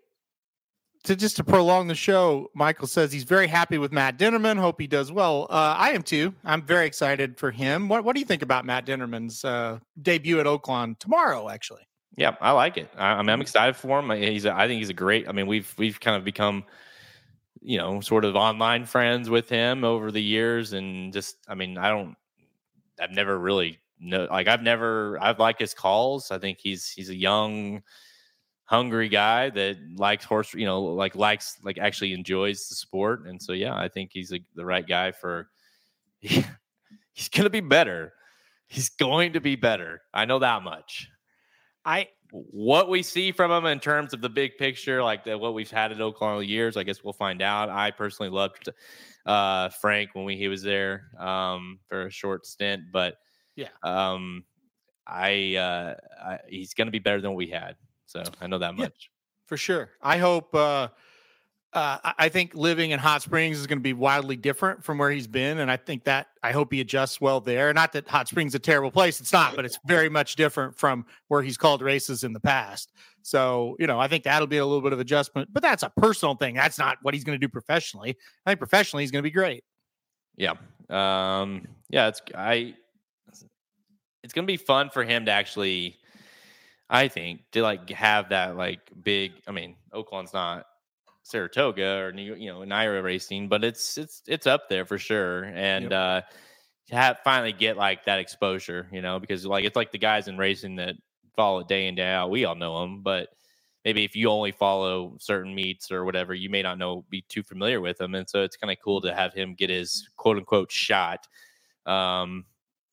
[1.05, 4.57] to just to prolong the show, Michael says he's very happy with Matt Dinerman.
[4.57, 5.47] Hope he does well.
[5.49, 6.33] Uh, I am too.
[6.43, 7.87] I'm very excited for him.
[7.87, 11.49] What What do you think about Matt Dinerman's uh, debut at Oaklawn tomorrow?
[11.49, 12.89] Actually, yeah, I like it.
[12.97, 14.09] I, I mean, I'm excited for him.
[14.11, 15.27] He's, a, I think he's a great.
[15.27, 16.63] I mean, we've we've kind of become,
[17.65, 21.77] you know, sort of online friends with him over the years, and just, I mean,
[21.77, 22.15] I don't,
[23.01, 26.31] I've never really know, like, I've never, I've liked his calls.
[26.31, 27.81] I think he's he's a young
[28.65, 33.25] hungry guy that likes horse, you know, like likes like actually enjoys the sport.
[33.27, 35.49] And so yeah, I think he's a, the right guy for.
[36.21, 36.43] He,
[37.13, 38.13] he's going to be better.
[38.67, 40.01] He's going to be better.
[40.13, 41.07] I know that much.
[41.85, 42.07] I
[42.51, 45.71] what we see from him in terms of the big picture, like the, what we've
[45.71, 47.69] had at Oklahoma years, I guess we'll find out.
[47.69, 48.69] I personally loved
[49.25, 53.15] uh, Frank when we, he was there um, for a short stint, but
[53.55, 54.43] yeah, um,
[55.07, 57.75] I, uh, I he's going to be better than we had.
[58.05, 59.09] So I know that much.
[59.09, 59.91] Yeah, for sure.
[60.01, 60.53] I hope.
[60.53, 60.89] Uh,
[61.75, 65.11] uh, I think living in Hot Springs is going to be wildly different from where
[65.11, 67.73] he's been, and I think that I hope he adjusts well there.
[67.73, 70.75] Not that Hot Springs is a terrible place; it's not, but it's very much different
[70.75, 72.93] from where he's called races in the past.
[73.23, 75.91] So, you know, I think that'll be a little bit of adjustment, but that's a
[75.97, 76.55] personal thing.
[76.55, 78.15] That's not what he's going to do professionally.
[78.45, 79.63] I think professionally he's going to be great.
[80.37, 80.53] Yeah,
[80.89, 82.07] um, yeah.
[82.07, 82.75] It's I.
[84.23, 85.97] It's going to be fun for him to actually
[86.89, 89.33] I think to like have that like big.
[89.47, 90.65] I mean, Oaklawn's not
[91.25, 95.45] Saratoga or New, you know, NYRA racing, but it's it's it's up there for sure.
[95.45, 95.91] And yep.
[95.91, 96.21] uh,
[96.89, 100.27] to have finally get like that exposure, you know, because like it's like the guys
[100.27, 100.93] in racing that
[101.35, 102.29] follow it day in day out.
[102.29, 103.29] We all know them, but
[103.83, 107.41] maybe if you only follow certain meets or whatever, you may not know be too
[107.41, 108.13] familiar with them.
[108.13, 111.27] And so it's kind of cool to have him get his quote unquote shot,
[111.87, 112.45] um,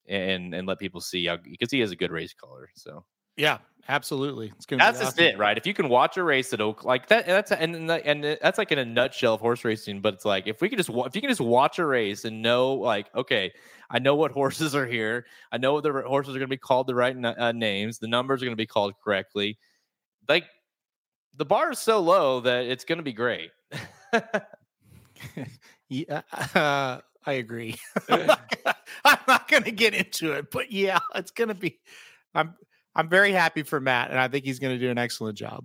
[0.08, 2.70] and and let people see because he has a good race color.
[2.76, 3.04] So
[3.36, 4.52] yeah, absolutely.
[4.56, 5.24] It's gonna that's just awesome.
[5.24, 5.56] it, right?
[5.56, 8.72] If you can watch a race at Oak like that, that's and and that's like
[8.72, 10.00] in a nutshell of horse racing.
[10.00, 12.42] But it's like if we could just if you can just watch a race and
[12.42, 13.52] know, like, okay,
[13.90, 15.26] I know what horses are here.
[15.52, 17.98] I know what the horses are going to be called the right uh, names.
[17.98, 19.58] The numbers are going to be called correctly.
[20.28, 20.44] Like
[21.36, 23.50] the bar is so low that it's going to be great.
[25.88, 26.22] yeah,
[26.54, 27.76] uh, I agree.
[29.04, 31.78] I'm not going to get into it, but yeah, it's going to be.
[32.34, 32.54] I'm
[32.94, 35.64] I'm very happy for Matt, and I think he's going to do an excellent job.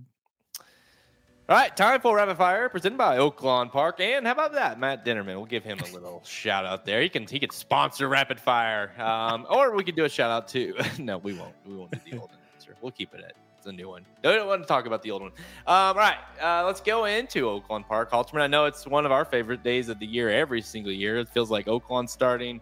[1.49, 4.01] All right, time for rapid fire presented by Oaklawn Park.
[4.01, 5.35] And how about that, Matt Dinerman?
[5.35, 7.01] We'll give him a little shout out there.
[7.01, 10.49] He can he can sponsor rapid fire, um, or we can do a shout out
[10.49, 10.75] too.
[10.99, 11.53] no, we won't.
[11.65, 12.75] We won't do the old answer.
[12.81, 14.05] We'll keep it at it's a new one.
[14.21, 15.31] Don't want to talk about the old one.
[15.31, 15.35] Um,
[15.67, 18.41] all right, uh, let's go into Oaklawn Park, Halterman.
[18.41, 20.29] I know it's one of our favorite days of the year.
[20.29, 22.61] Every single year, it feels like Oaklawn starting.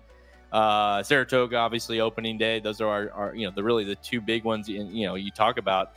[0.56, 2.62] Uh, Saratoga, obviously, opening day.
[2.62, 4.70] Those are our, our, you know, the really the two big ones.
[4.70, 5.92] You know, you talk about.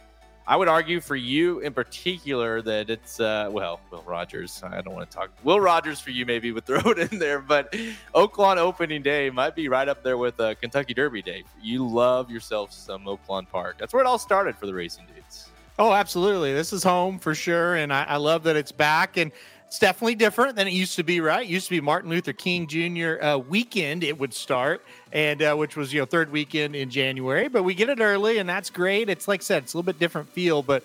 [0.48, 4.60] I would argue for you in particular that it's uh, well, Will Rogers.
[4.64, 6.26] I don't want to talk Will Rogers for you.
[6.26, 7.70] Maybe would throw it in there, but
[8.16, 11.44] Oaklawn opening day might be right up there with uh, Kentucky Derby day.
[11.62, 13.76] You love yourself some Oaklawn Park.
[13.78, 15.50] That's where it all started for the racing dudes.
[15.78, 16.52] Oh, absolutely.
[16.52, 19.30] This is home for sure, and I, I love that it's back and
[19.68, 21.46] it's definitely different than it used to be, right?
[21.46, 23.22] It used to be Martin Luther King Jr.
[23.22, 27.48] Uh, weekend it would start, and uh, which was you know third weekend in January.
[27.48, 29.10] But we get it early, and that's great.
[29.10, 30.84] It's like I said, it's a little bit different feel, but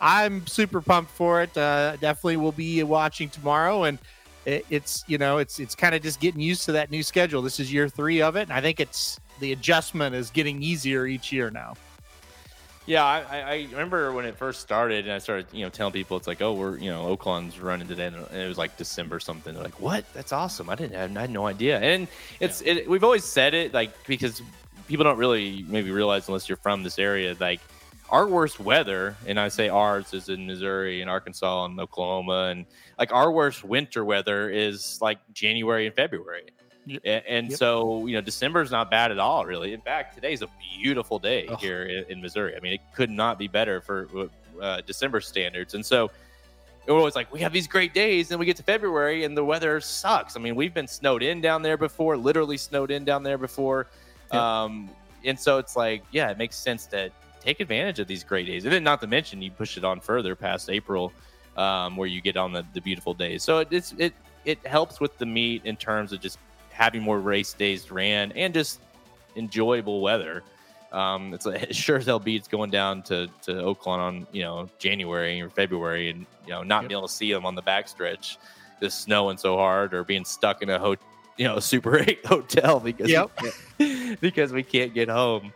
[0.00, 1.54] I'm super pumped for it.
[1.54, 3.98] Uh, definitely will be watching tomorrow, and
[4.46, 7.42] it, it's you know it's it's kind of just getting used to that new schedule.
[7.42, 11.04] This is year three of it, and I think it's the adjustment is getting easier
[11.04, 11.74] each year now.
[12.84, 16.16] Yeah, I, I, remember when it first started, and I started, you know, telling people
[16.16, 19.54] it's like, oh, we're, you know, Oaklawn's running today, and it was like December something.
[19.54, 20.04] They're like, what?
[20.14, 20.68] That's awesome!
[20.68, 21.78] I didn't, have, I had no idea.
[21.78, 22.08] And
[22.40, 22.74] it's, yeah.
[22.74, 24.42] it, we've always said it, like because
[24.88, 27.60] people don't really maybe realize unless you're from this area, like
[28.10, 32.66] our worst weather, and I say ours is in Missouri and Arkansas and Oklahoma, and
[32.98, 36.50] like our worst winter weather is like January and February.
[36.86, 37.24] Yep.
[37.28, 37.58] And, yep.
[37.58, 39.72] so, you know, December is not bad at all, really.
[39.72, 40.48] In fact, today's a
[40.80, 41.56] beautiful day oh.
[41.56, 42.56] here in, in, Missouri.
[42.56, 44.08] I mean, it could not be better for
[44.60, 45.74] uh, December standards.
[45.74, 46.10] And so,
[46.86, 49.44] we're always like, we have these great days, and we get to February, and the
[49.44, 50.36] weather sucks.
[50.36, 53.86] I mean, we've been snowed in down there before, literally snowed in down there before.
[54.32, 54.42] Yep.
[54.42, 54.90] Um,
[55.24, 58.64] and so it's like, yeah, it makes sense to take advantage of these great days.
[58.64, 61.12] And then, not to mention, you push it on further past April,
[61.56, 63.44] um, where you get on the, the beautiful days.
[63.44, 64.14] So it, it's it
[64.44, 66.38] it helps with the meet in terms of just
[66.72, 68.80] having more race days ran and just
[69.36, 70.42] enjoyable weather.
[70.90, 74.68] Um, it's like, sure as hell beats going down to, to Oaklawn on, you know,
[74.78, 76.88] January or February and, you know, not yep.
[76.88, 78.36] being able to see them on the backstretch,
[78.80, 81.04] just snowing so hard or being stuck in a hotel,
[81.36, 83.30] you know, Super 8 hotel because, yep.
[83.78, 85.52] we because we can't get home.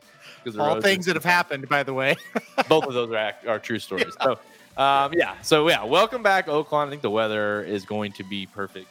[0.61, 2.15] All things that have happened, by the way.
[2.69, 4.15] both of those are, are true stories.
[4.21, 4.25] Yeah.
[4.25, 4.39] So,
[4.77, 5.41] Um, yeah.
[5.43, 6.87] So yeah, welcome back, Oaklawn.
[6.87, 8.89] I think the weather is going to be perfect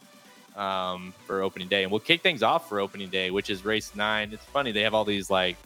[0.56, 3.96] um, for opening day, and we'll kick things off for opening day, which is race
[3.96, 4.32] nine.
[4.34, 5.58] It's funny they have all these like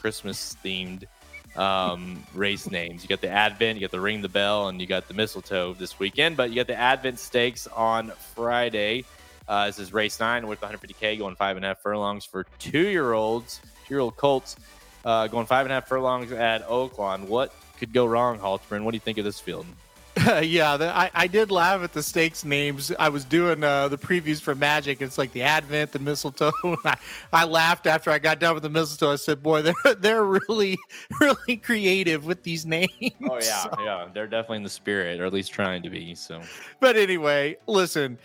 [0.00, 1.04] Christmas themed
[1.56, 3.02] um, race names.
[3.02, 5.74] You got the Advent, you got the Ring the Bell, and you got the Mistletoe
[5.74, 6.36] this weekend.
[6.36, 9.04] But you got the Advent Stakes on Friday.
[9.48, 13.62] Uh, this is race nine with 150k going five and a half furlongs for two-year-olds,
[13.86, 14.56] two-year-old colts
[15.04, 17.26] uh, going five and a half furlongs at Oaklawn.
[17.26, 18.82] What could go wrong, Halterman?
[18.82, 19.66] What do you think of this field?
[20.42, 22.92] yeah, the, I, I did laugh at the stakes names.
[22.98, 25.00] I was doing uh, the previews for Magic.
[25.02, 26.52] It's like the Advent, the Mistletoe.
[26.84, 26.96] I,
[27.32, 29.12] I laughed after I got done with the Mistletoe.
[29.12, 30.78] I said, "Boy, they're they're really
[31.20, 32.90] really creative with these names."
[33.28, 33.76] Oh yeah, so.
[33.80, 36.14] yeah, they're definitely in the spirit, or at least trying to be.
[36.14, 36.40] So,
[36.80, 38.18] but anyway, listen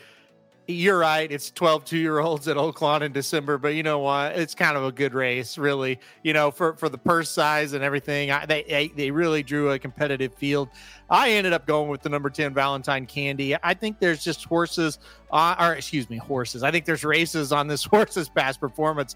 [0.68, 1.30] you're right.
[1.32, 4.38] It's 12 two year olds at Oaklawn in December, but you know what?
[4.38, 6.00] It's kind of a good race, really.
[6.24, 9.80] You know, for, for the purse size and everything, I, they, they really drew a
[9.80, 10.70] competitive field.
[11.10, 13.56] I ended up going with the number 10 Valentine Candy.
[13.62, 15.00] I think there's just horses,
[15.32, 16.64] uh, or excuse me, horses.
[16.64, 19.16] I think there's races on this horse's past performance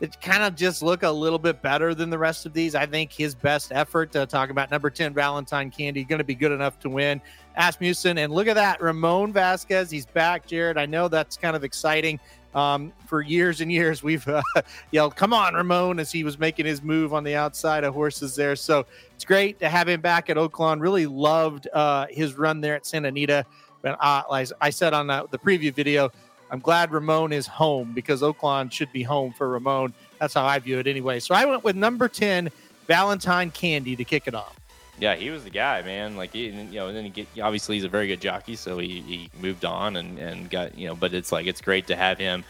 [0.00, 2.74] that kind of just look a little bit better than the rest of these.
[2.74, 6.34] I think his best effort to talk about number 10 Valentine Candy going to be
[6.34, 7.20] good enough to win.
[7.56, 8.18] Asmussen.
[8.18, 9.90] And look at that, Ramon Vazquez.
[9.90, 10.78] He's back, Jared.
[10.78, 12.20] I know that's kind of exciting.
[12.54, 14.42] Um, for years and years, we've uh,
[14.90, 18.34] yelled, Come on, Ramon, as he was making his move on the outside of horses
[18.36, 18.56] there.
[18.56, 20.80] So it's great to have him back at Oaklawn.
[20.80, 23.44] Really loved uh, his run there at Santa Anita.
[23.82, 26.10] But uh, I said on the, the preview video,
[26.50, 29.92] I'm glad Ramon is home because Oaklawn should be home for Ramon.
[30.18, 31.20] That's how I view it anyway.
[31.20, 32.50] So I went with number 10,
[32.86, 34.58] Valentine Candy, to kick it off.
[34.98, 36.16] Yeah, he was the guy, man.
[36.16, 38.78] Like, he, you know, and then he get, obviously he's a very good jockey, so
[38.78, 41.96] he, he moved on and, and got, you know, but it's like, it's great to
[41.96, 42.44] have him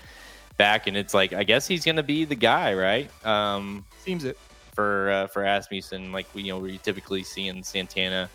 [0.57, 0.87] back.
[0.87, 3.11] And it's like, I guess he's going to be the guy, right?
[3.27, 4.39] Um, Seems it.
[4.75, 8.31] For, uh, for Asmussen, like we, you know, we typically see in Santana,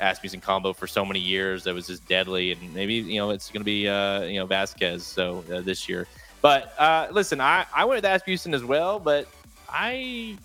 [0.00, 2.52] Asmussen combo for so many years that was just deadly.
[2.52, 5.00] And maybe, you know, it's going to be, uh, you know, Vazquez.
[5.02, 6.06] So uh, this year,
[6.42, 9.26] but uh, listen, I, I went with Asmussen as well, but
[9.68, 10.36] I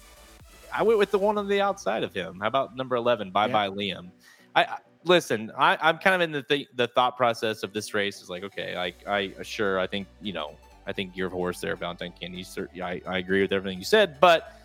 [0.73, 2.39] I went with the one on the outside of him.
[2.41, 3.31] How about number eleven?
[3.31, 4.11] Bye bye, Liam.
[4.55, 5.51] I, I listen.
[5.57, 8.43] I, I'm kind of in the th- the thought process of this race is like,
[8.43, 12.45] okay, like I sure I think you know I think your horse there, Valentine Candy.
[12.83, 14.59] I, I agree with everything you said, but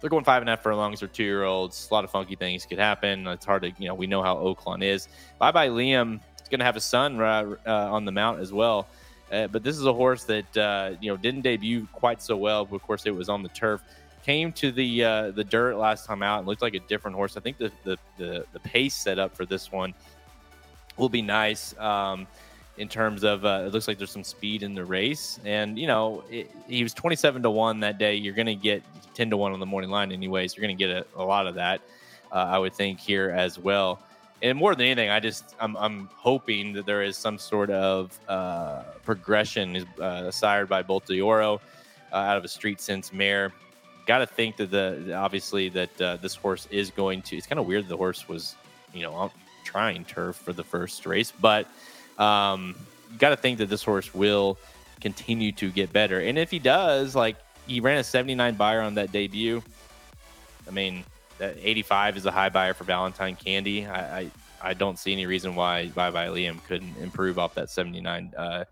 [0.00, 1.00] they're going five and a half furlongs.
[1.00, 1.88] They're two year olds.
[1.90, 3.26] A lot of funky things could happen.
[3.26, 5.08] It's hard to, you know, we know how Oaklawn is.
[5.38, 6.20] Bye bye, Liam.
[6.38, 8.88] He's going to have a son uh, uh, on the mount as well.
[9.30, 12.66] Uh, but this is a horse that, uh, you know, didn't debut quite so well.
[12.70, 13.82] Of course, it was on the turf
[14.28, 17.38] came to the uh, the dirt last time out and looked like a different horse.
[17.38, 19.94] I think the the the, the pace set up for this one
[20.98, 21.74] will be nice.
[21.78, 22.26] Um,
[22.78, 25.38] in terms of uh, it looks like there's some speed in the race.
[25.44, 28.14] And you know it, he was 27 to 1 that day.
[28.14, 28.82] You're going to get
[29.14, 30.56] 10 to 1 on the morning line anyways.
[30.56, 31.80] You're going to get a, a, lot of that
[32.32, 34.00] uh, i would think here as well.
[34.40, 38.18] And more than anything i just i'm, I'm hoping that there is some sort of
[38.28, 41.60] uh, progression uh, sired by Bolt d'Oro
[42.12, 43.52] uh, out of a street sense mare.
[44.06, 47.36] Got to think that the obviously that uh, this horse is going to.
[47.36, 48.54] It's kind of weird the horse was,
[48.94, 49.30] you know,
[49.64, 51.66] trying turf for the first race, but
[52.18, 52.74] um,
[53.12, 54.58] you got to think that this horse will
[55.00, 56.20] continue to get better.
[56.20, 59.62] And if he does, like he ran a 79 Beyer on that debut.
[60.66, 61.04] I mean,
[61.38, 63.86] that 85 is a high Beyer for Valentine Candy.
[63.86, 67.70] I, I, I don't see any reason why Bye Bye Liam couldn't improve off that
[67.70, 68.64] 79 uh,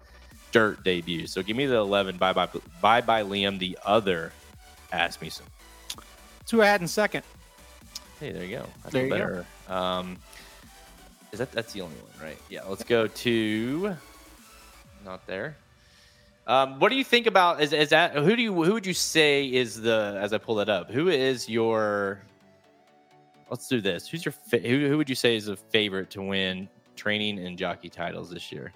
[0.52, 1.26] dirt debut.
[1.26, 2.48] So give me the 11 Bye Bye
[2.80, 4.32] Bye Bye Liam, the other
[4.92, 5.46] Asmussen.
[6.50, 7.24] Who I had in second.
[8.20, 8.66] Hey, there you go.
[8.82, 9.46] That's there you better.
[9.68, 9.74] go.
[9.74, 10.16] Um,
[11.32, 12.38] is that that's the only one, right?
[12.48, 12.62] Yeah.
[12.66, 13.96] Let's go to
[15.04, 15.56] not there.
[16.46, 18.94] Um, what do you think about is, is that who do you who would you
[18.94, 20.90] say is the as I pull that up?
[20.90, 22.20] Who is your
[23.50, 24.08] Let's do this.
[24.08, 27.56] Who's your fa- who, who would you say is a favorite to win training and
[27.56, 28.72] jockey titles this year?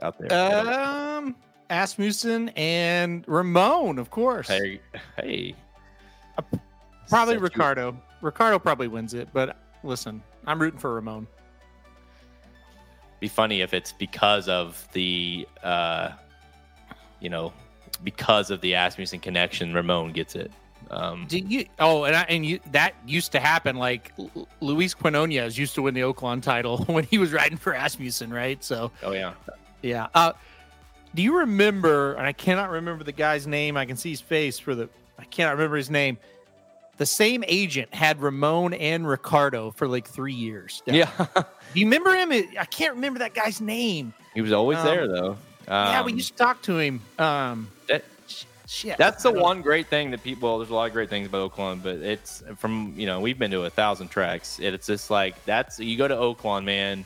[0.00, 0.32] Out there.
[0.32, 1.36] Um
[1.70, 4.46] Asmussen and Ramon, of course.
[4.46, 4.80] Hey,
[5.16, 5.54] hey.
[6.36, 6.42] Uh,
[7.08, 7.92] probably Ricardo.
[7.92, 7.98] You.
[8.20, 11.26] Ricardo probably wins it, but listen, I'm rooting for Ramon.
[13.20, 16.10] Be funny if it's because of the, uh,
[17.20, 17.52] you know,
[18.02, 20.50] because of the Asmussen connection, Ramon gets it.
[20.90, 21.66] Um, Do you?
[21.78, 23.76] Oh, and I, and you that used to happen.
[23.76, 24.12] Like
[24.60, 28.62] Luis Quinonez used to win the Oaklawn title when he was riding for Asmussen, right?
[28.62, 28.90] So.
[29.02, 29.34] Oh yeah.
[29.82, 30.08] Yeah.
[30.14, 30.32] Uh,
[31.14, 32.14] do you remember?
[32.14, 33.76] And I cannot remember the guy's name.
[33.76, 34.88] I can see his face for the.
[35.18, 36.18] I cannot remember his name.
[36.98, 40.82] The same agent had Ramon and Ricardo for like three years.
[40.86, 41.10] Yeah.
[41.34, 42.32] Do you remember him?
[42.32, 44.12] I can't remember that guy's name.
[44.34, 45.30] He was always um, there though.
[45.68, 47.00] Um, yeah, we um, used to talk to him.
[47.18, 48.04] Um, that,
[48.66, 48.98] shit.
[48.98, 50.48] That's the one great thing that people.
[50.48, 53.38] Well, there's a lot of great things about Oaklawn, but it's from you know we've
[53.38, 54.58] been to a thousand tracks.
[54.58, 57.04] It's just like that's you go to Oaklawn, man,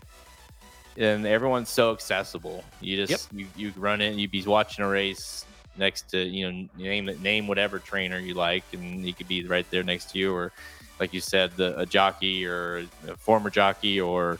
[0.97, 2.65] and everyone's so accessible.
[2.81, 3.49] You just yep.
[3.57, 5.45] you you run in, and you be watching a race
[5.79, 9.69] next to you know name name whatever trainer you like, and he could be right
[9.71, 10.53] there next to you, or
[11.01, 14.39] like you said, the a jockey or a former jockey or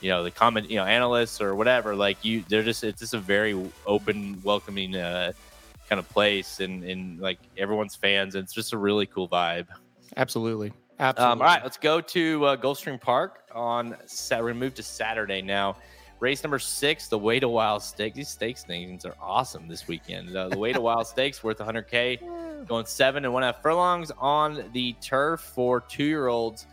[0.00, 1.94] you know the comment you know analysts or whatever.
[1.96, 5.32] Like you they're just it's just a very open welcoming uh
[5.88, 9.66] kind of place and and like everyone's fans and it's just a really cool vibe.
[10.16, 10.72] Absolutely.
[10.98, 13.94] Absolutely um, all right let's go to uh, gulfstream park on
[14.30, 15.76] we're gonna move to saturday now
[16.20, 20.34] race number six the way to wild stakes these stakes things are awesome this weekend.
[20.36, 24.64] Uh, the way to wild stakes worth 100k going seven and one half furlongs on
[24.72, 26.66] the turf for two year olds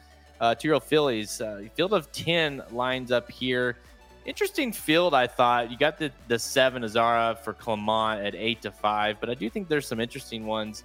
[0.43, 1.39] uh, two year old fillies.
[1.39, 3.77] Uh, field of 10 lines up here.
[4.25, 5.13] Interesting field.
[5.13, 5.71] I thought.
[5.71, 9.49] You got the the seven Ozara for Clement at eight to five, but I do
[9.49, 10.84] think there's some interesting ones.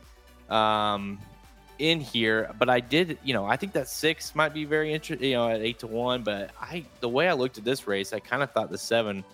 [0.49, 1.19] Um,
[1.79, 2.51] in here.
[2.59, 5.49] But I did, you know, I think that six might be very interesting, you know,
[5.49, 6.23] at eight to one.
[6.23, 9.25] But I, the way I looked at this race, I kind of thought the seven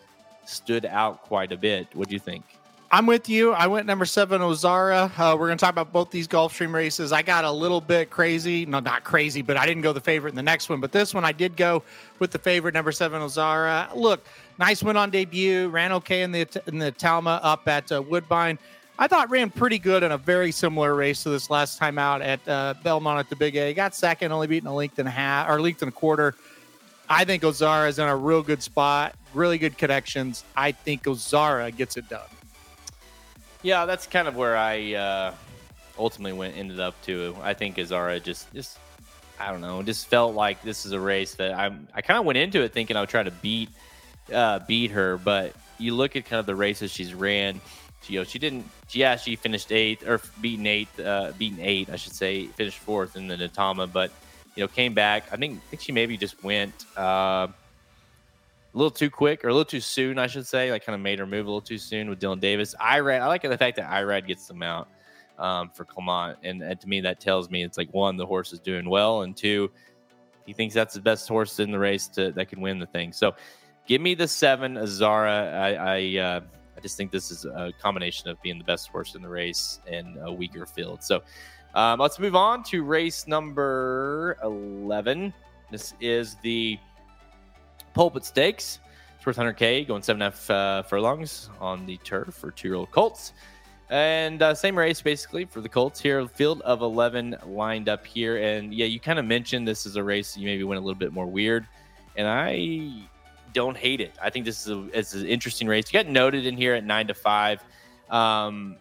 [0.47, 1.89] stood out quite a bit.
[1.95, 2.45] What do you think?
[2.91, 3.51] I'm with you.
[3.53, 5.11] I went number seven, Ozara.
[5.19, 7.11] Uh, we're going to talk about both these Gulfstream races.
[7.11, 8.67] I got a little bit crazy.
[8.67, 10.81] No, not crazy, but I didn't go the favorite in the next one.
[10.81, 11.83] But this one, I did go
[12.21, 13.93] with the favorite, number seven, Ozara.
[13.97, 14.25] Look,
[14.61, 15.69] nice win on debut.
[15.71, 18.61] Ran okay in the in the Talma up at uh, Woodbine.
[18.99, 22.23] I thought ran pretty good in a very similar race to this last time out
[22.23, 23.75] at uh, Belmont at the Big A.
[23.75, 26.35] Got second, only beating a length and a half or length and a quarter.
[27.09, 30.45] I think Ozara is in a real good spot, really good connections.
[30.57, 32.29] I think Ozara gets it done.
[33.63, 35.35] Yeah, that's kind of where I uh,
[35.99, 37.37] ultimately went ended up to.
[37.43, 38.79] I think Ozara just just
[39.41, 41.89] I don't know, just felt like this is a race that I'm.
[41.95, 43.71] I kind of went into it thinking I would try to beat
[44.33, 47.61] uh, beat her, but you look at kind of the races she's ran.
[48.05, 48.69] She, you know, she didn't.
[48.91, 52.47] Yeah, she finished eighth or beaten eighth, uh, beaten eight, I should say.
[52.47, 54.11] Finished fourth in the Natalma, but
[54.55, 55.25] you know, came back.
[55.33, 56.87] I think I think she maybe just went.
[56.97, 57.49] Uh,
[58.75, 60.71] a little too quick or a little too soon, I should say.
[60.71, 62.75] Like kind of made her move a little too soon with Dylan Davis.
[62.81, 64.89] Irad, I like the fact that Irad gets them out
[65.39, 68.53] um, for Clement, and, and, to me that tells me it's like one, the horse
[68.53, 69.71] is doing well, and two,
[70.47, 73.13] he thinks that's the best horse in the race to, that can win the thing.
[73.13, 73.35] So,
[73.87, 75.55] give me the seven, Ozara.
[75.55, 76.41] I I, uh,
[76.85, 80.17] just think this is a combination of being the best horse in the race and
[80.23, 81.03] a weaker field.
[81.03, 81.23] So.
[81.75, 85.35] Um, let's move on to race number 11.
[85.73, 86.79] This is the
[87.95, 88.79] Pulpit Stakes.
[89.17, 92.69] It's worth 100K, going seven and a half uh, furlongs on the turf for two
[92.69, 93.33] year old Colts.
[93.91, 96.27] And uh, same race basically for the Colts here.
[96.29, 98.37] Field of 11 lined up here.
[98.37, 100.99] And yeah, you kind of mentioned this is a race you maybe went a little
[100.99, 101.67] bit more weird.
[102.17, 103.09] And I
[103.55, 104.13] don't hate it.
[104.23, 105.91] I think this is, a, an interesting race.
[105.91, 107.65] You got noted in here at nine to five.
[108.11, 108.77] Um,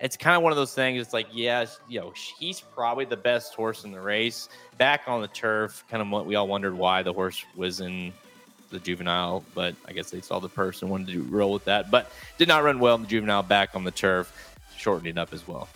[0.00, 1.00] it's kind of one of those things.
[1.00, 4.48] It's like, yeah, you know, he's probably the best horse in the race.
[4.76, 8.12] Back on the turf, kind of what we all wondered why the horse was in
[8.70, 11.90] the juvenile, but I guess they saw the purse and wanted to roll with that.
[11.90, 13.44] But did not run well in the juvenile.
[13.44, 15.68] Back on the turf, shortening up as well.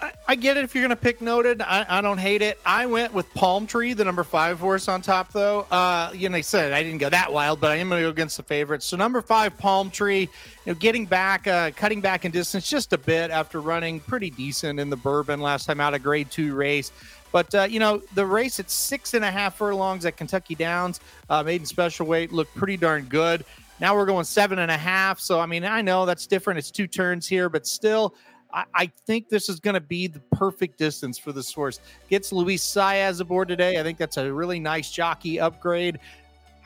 [0.00, 1.62] I, I get it if you're going to pick noted.
[1.62, 2.58] I, I, don't hate it.
[2.64, 5.66] I went with Palm Tree, the number five horse on top, though.
[5.70, 8.06] Uh, you know, I said I didn't go that wild, but I am going to
[8.06, 8.86] go against the favorites.
[8.86, 10.28] So number five, Palm Tree, you
[10.66, 14.78] know, getting back, uh, cutting back in distance just a bit after running pretty decent
[14.78, 16.92] in the Bourbon last time out, a Grade Two race.
[17.32, 21.00] But uh, you know, the race at six and a half furlongs at Kentucky Downs,
[21.28, 23.44] uh, maiden special weight, looked pretty darn good.
[23.80, 25.20] Now we're going seven and a half.
[25.20, 26.58] So I mean, I know that's different.
[26.58, 28.14] It's two turns here, but still,
[28.52, 31.80] I, I think this is going to be the perfect distance for this horse.
[32.08, 33.78] Gets Luis Saez aboard today.
[33.78, 35.98] I think that's a really nice jockey upgrade.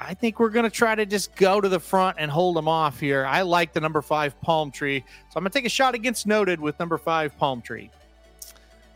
[0.01, 2.67] I think we're going to try to just go to the front and hold them
[2.67, 3.25] off here.
[3.25, 5.05] I like the number five Palm Tree.
[5.31, 7.91] So I'm going to take a shot against Noted with number five Palm Tree.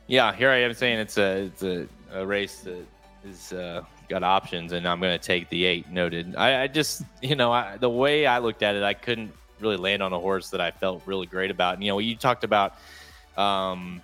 [0.08, 2.86] Yeah, here I am saying it's a it's a, a race that
[3.24, 5.90] is uh, got options, and I'm going to take the eight.
[5.90, 6.36] Noted.
[6.36, 9.76] I, I just you know I, the way I looked at it, I couldn't really
[9.76, 11.74] land on a horse that I felt really great about.
[11.74, 12.74] And, you know, you talked about
[13.36, 14.00] um,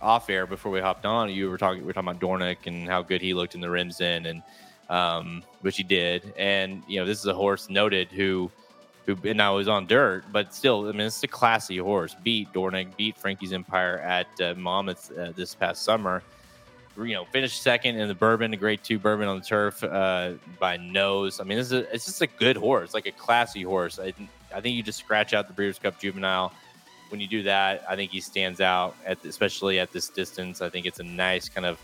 [0.00, 1.30] off air before we hopped on.
[1.30, 3.70] You were talking, we were talking about Dornoch and how good he looked in the
[3.70, 4.42] Remsen, and
[4.88, 6.32] um, which he did.
[6.36, 8.50] And you know, this is a horse noted who,
[9.06, 12.14] who now is on dirt, but still, I mean, it's a classy horse.
[12.22, 16.22] Beat Dornoch, beat Frankie's Empire at uh, Monmouth uh, this past summer
[17.06, 20.32] you know, finished second in the Bourbon, a Grade Two Bourbon on the turf uh,
[20.58, 21.40] by nose.
[21.40, 23.98] I mean, this is a, it's just a good horse, like a classy horse.
[23.98, 24.12] I,
[24.54, 26.52] I think you just scratch out the Breeders' Cup Juvenile.
[27.08, 30.60] When you do that, I think he stands out, at especially at this distance.
[30.60, 31.78] I think it's a nice kind of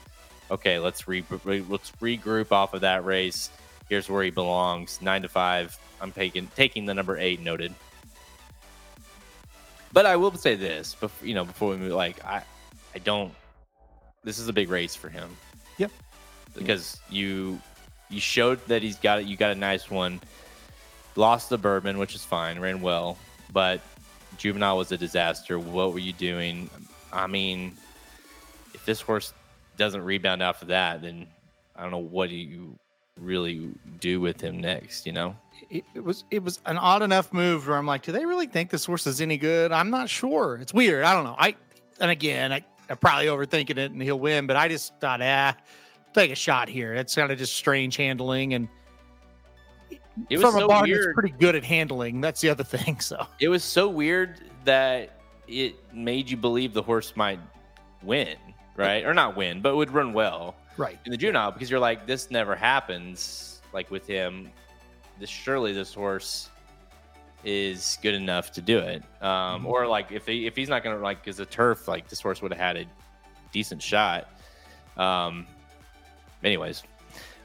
[0.51, 0.79] okay.
[0.79, 3.51] Let's re, re let's regroup off of that race.
[3.89, 5.01] Here's where he belongs.
[5.03, 5.77] Nine to five.
[6.01, 7.75] I'm taking taking the number eight noted.
[9.93, 12.43] But I will say this, before, you know, before we move, like I,
[12.95, 13.33] I don't.
[14.25, 15.35] This is a big race for him.
[15.79, 15.91] Yep.
[16.55, 17.59] Because you,
[18.11, 19.27] you showed that he's got it.
[19.27, 20.21] You got a nice one.
[21.17, 22.59] Lost the Bourbon, which is fine.
[22.59, 23.17] Ran well,
[23.53, 23.81] but
[24.37, 25.59] Juvenile was a disaster.
[25.59, 26.69] What were you doing?
[27.13, 27.77] I mean,
[28.75, 29.33] if this horse
[29.77, 31.27] doesn't rebound after that, then
[31.75, 32.79] I don't know what do you
[33.21, 35.07] really do with him next.
[35.07, 35.37] You know,
[35.71, 38.47] it, it, was it was an odd enough move where I'm like, do they really
[38.47, 39.73] think this horse is any good?
[39.73, 40.59] I'm not sure.
[40.61, 41.05] It's weird.
[41.05, 41.37] I don't know.
[41.39, 41.57] I
[42.01, 44.47] and again, I I'm probably overthinking it, and he'll win.
[44.47, 45.57] But I just thought, ah,
[46.15, 46.95] take a shot here.
[46.95, 48.69] It's kind of just strange handling and.
[50.31, 51.07] It was from so a barn weird.
[51.09, 52.21] that's pretty good at handling.
[52.21, 53.01] That's the other thing.
[53.01, 57.39] So It was so weird that it made you believe the horse might
[58.03, 58.37] win,
[58.77, 59.05] right?
[59.05, 62.31] Or not win, but would run well right, in the juvenile because you're like, this
[62.31, 63.61] never happens.
[63.73, 64.51] Like with him,
[65.21, 66.49] this surely this horse
[67.45, 69.03] is good enough to do it.
[69.21, 69.67] Um, Mhm.
[69.67, 72.43] Or like if he if he's not gonna like because the turf, like this horse
[72.43, 72.87] would have had a
[73.53, 74.29] decent shot.
[74.97, 75.47] Um,
[76.43, 76.83] anyways.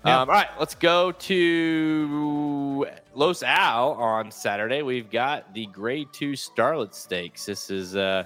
[0.06, 0.22] Yeah.
[0.22, 4.82] Um, all right, let's go to Los Al on Saturday.
[4.82, 7.46] We've got the Grade Two Starlet Stakes.
[7.46, 8.24] This is uh,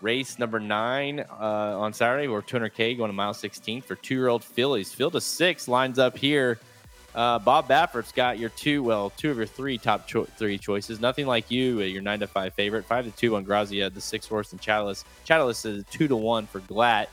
[0.00, 2.26] race number nine uh, on Saturday.
[2.26, 4.92] We're 200K going to mile 16 for two year old fillies.
[4.92, 6.58] Field of six lines up here.
[7.14, 11.00] Uh, Bob Baffert's got your two, well, two of your three top cho- three choices.
[11.00, 12.84] Nothing like you, uh, your nine to five favorite.
[12.86, 15.04] Five to two on Grazia, the six horse, and Chatalas.
[15.24, 17.06] Chatalas is two to one for Glatt.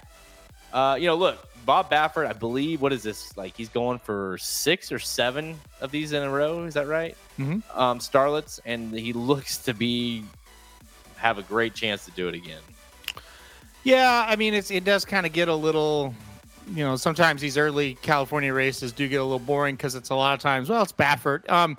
[0.74, 3.36] Uh, you know, look, Bob Baffert, I believe, what is this?
[3.38, 6.64] Like he's going for six or seven of these in a row.
[6.64, 7.16] Is that right?
[7.40, 7.62] Mhm.
[7.76, 10.24] Um, Starlets, and he looks to be
[11.18, 12.62] have a great chance to do it again.
[13.84, 16.14] Yeah, I mean, it's it does kind of get a little,
[16.74, 20.16] you know, sometimes these early California races do get a little boring because it's a
[20.16, 21.50] lot of times, well, it's Baffert.
[21.50, 21.78] Um,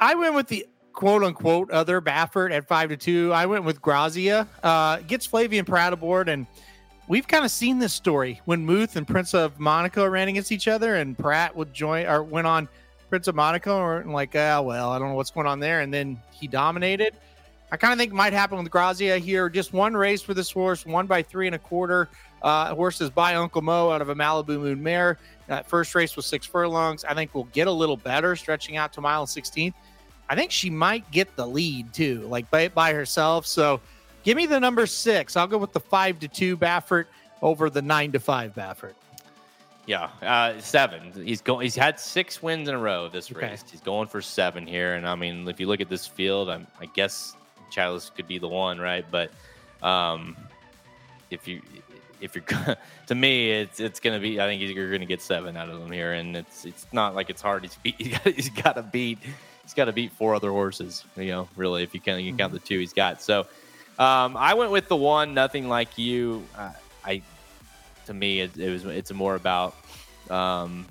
[0.00, 3.32] I went with the quote unquote other Baffert at five to two.
[3.32, 4.46] I went with Grazia.
[4.62, 6.46] Uh, gets Flavien Prat aboard, and
[7.08, 10.68] we've kind of seen this story when Muth and Prince of Monaco ran against each
[10.68, 12.68] other, and Prat would join or went on
[13.10, 15.92] Prince of Monaco, or like, ah, well, I don't know what's going on there, and
[15.92, 17.14] then he dominated.
[17.70, 19.48] I kind of think might happen with Grazia here.
[19.48, 22.08] Just one race for this horse, one by three and a quarter.
[22.42, 25.16] Uh, horse is by Uncle Mo out of a Malibu Moon mare.
[25.46, 27.04] That first race was six furlongs.
[27.04, 29.72] I think we'll get a little better, stretching out to mile 16th.
[30.28, 33.46] I think she might get the lead too, like by, by herself.
[33.46, 33.80] So
[34.22, 35.36] give me the number six.
[35.36, 37.06] I'll go with the five to two Baffert
[37.40, 38.94] over the nine to five Baffert.
[39.86, 41.12] Yeah, uh, seven.
[41.12, 41.64] He's going.
[41.64, 43.48] He's had six wins in a row this Okay.
[43.48, 43.64] race.
[43.68, 46.68] He's going for seven here, and I mean, if you look at this field, I'm,
[46.80, 47.34] I guess
[47.70, 49.04] Chalice could be the one, right?
[49.10, 49.32] But
[49.82, 50.36] um,
[51.30, 51.62] if you
[52.20, 52.78] if you're gonna-
[53.14, 54.40] me, it's it's gonna be.
[54.40, 57.28] I think you're gonna get seven out of them here, and it's it's not like
[57.28, 57.64] it's hard.
[57.64, 57.96] He's beat.
[57.98, 59.18] He's got, he's got to beat.
[59.64, 61.04] He's got to beat four other horses.
[61.16, 63.20] You know, really, if you can you count the two he's got.
[63.20, 63.46] So
[63.98, 65.34] um, I went with the one.
[65.34, 66.44] Nothing like you.
[66.56, 66.72] Uh,
[67.04, 67.22] I
[68.06, 69.74] to me, it, it was it's more about
[70.30, 70.86] um,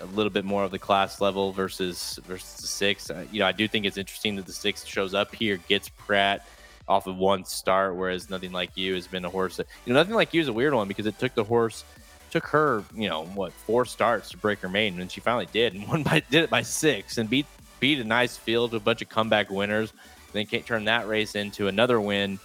[0.00, 3.10] a little bit more of the class level versus versus the six.
[3.10, 5.88] Uh, you know, I do think it's interesting that the six shows up here, gets
[5.88, 6.46] Prat
[6.86, 9.98] off of one start, whereas nothing like you has been a horse that you know
[9.98, 11.84] nothing like you is a weird one because it took the horse
[12.30, 15.72] took her you know what four starts to break her maiden and she finally did
[15.72, 17.46] and won by did it by six and beat
[17.78, 19.92] beat a nice field with a bunch of comeback winners
[20.34, 22.38] then can't turn that race into another win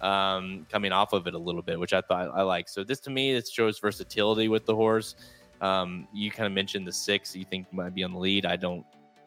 [0.00, 2.68] um, coming off of it a little bit, which I thought I like.
[2.68, 5.14] So this to me, it shows versatility with the horse.
[5.60, 8.44] Um, you kind of mentioned the six you think might be on the lead.
[8.44, 8.84] I don't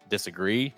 [0.09, 0.73] disagree,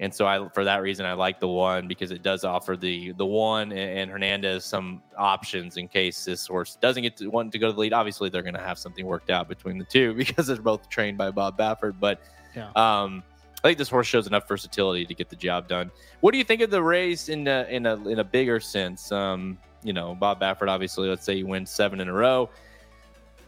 [0.00, 3.12] and so I for that reason I like the one because it does offer the
[3.12, 7.52] the one and, and Hernandez some options in case this horse doesn't get to want
[7.52, 7.92] to go to the lead.
[7.92, 11.18] Obviously, they're going to have something worked out between the two because they're both trained
[11.18, 12.20] by Bob Baffert, but.
[12.56, 12.70] Yeah.
[12.76, 13.24] Um,
[13.64, 15.90] I think this horse shows enough versatility to get the job done.
[16.20, 19.10] What do you think of the race in a in a in a bigger sense?
[19.10, 22.50] Um, you know, Bob Baffert, obviously, let's say he wins seven in a row,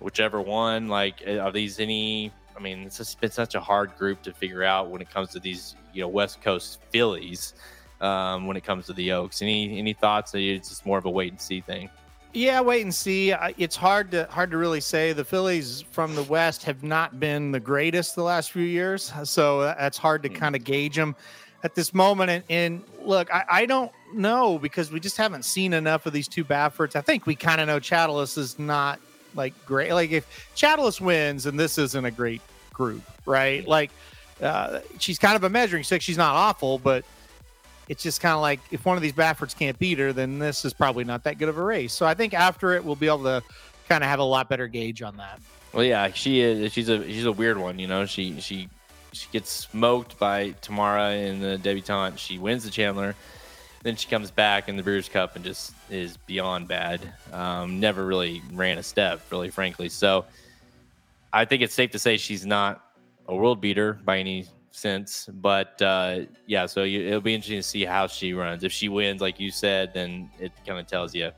[0.01, 0.89] whichever one.
[0.89, 2.33] Like, eh, are these any?
[2.57, 5.29] I mean, it's just been such a hard group to figure out when it comes
[5.33, 7.53] to these, you know, West Coast fillies.
[8.01, 10.35] Um, when it comes to the Oaks, any any thoughts?
[10.35, 11.91] It's just more of a wait and see thing.
[12.33, 13.33] Yeah, wait and see.
[13.57, 15.12] It's hard to hard to really say.
[15.14, 19.62] The fillies from the West have not been the greatest the last few years, so
[19.62, 20.35] that's hard to Mm.
[20.37, 21.16] kind of gauge them
[21.64, 22.31] at this moment.
[22.31, 26.29] And, and look, I, I don't know because we just haven't seen enough of these
[26.29, 26.95] two Bafferts.
[26.95, 29.01] I think we kind of know Chatalas is not
[29.35, 29.93] like great.
[29.93, 32.43] Like if Chatalas wins, and this isn't a great
[32.74, 33.66] group, right?
[33.66, 33.91] Like
[34.43, 36.03] uh, she's kind of a measuring stick.
[36.03, 37.03] She's not awful, but
[37.89, 40.64] it's just kind of like if one of these Bafferts can't beat her, then this
[40.64, 41.93] is probably not that good of a race.
[41.93, 43.43] So I think after it, we'll be able to
[43.89, 45.41] kind of have a lot better gauge on that.
[45.72, 46.72] Well, yeah, she is.
[46.72, 47.78] She's a she's a weird one.
[47.78, 48.68] You know, she she
[49.12, 52.18] she gets smoked by Tamara in the debutante.
[52.18, 53.14] She wins the Chandelier.
[53.82, 57.01] Then she comes back in the Breeders' Cup and just is beyond bad.
[57.32, 59.89] Um, never really ran a step, really, frankly.
[59.89, 60.24] So
[61.32, 62.82] I think it's safe to say she's not
[63.28, 64.47] a world beater by any
[64.77, 65.29] sense.
[65.33, 68.64] But uh, yeah, so you, it'll be interesting to see how she runs.
[68.64, 71.31] If she wins, like you said, then it kind of tells you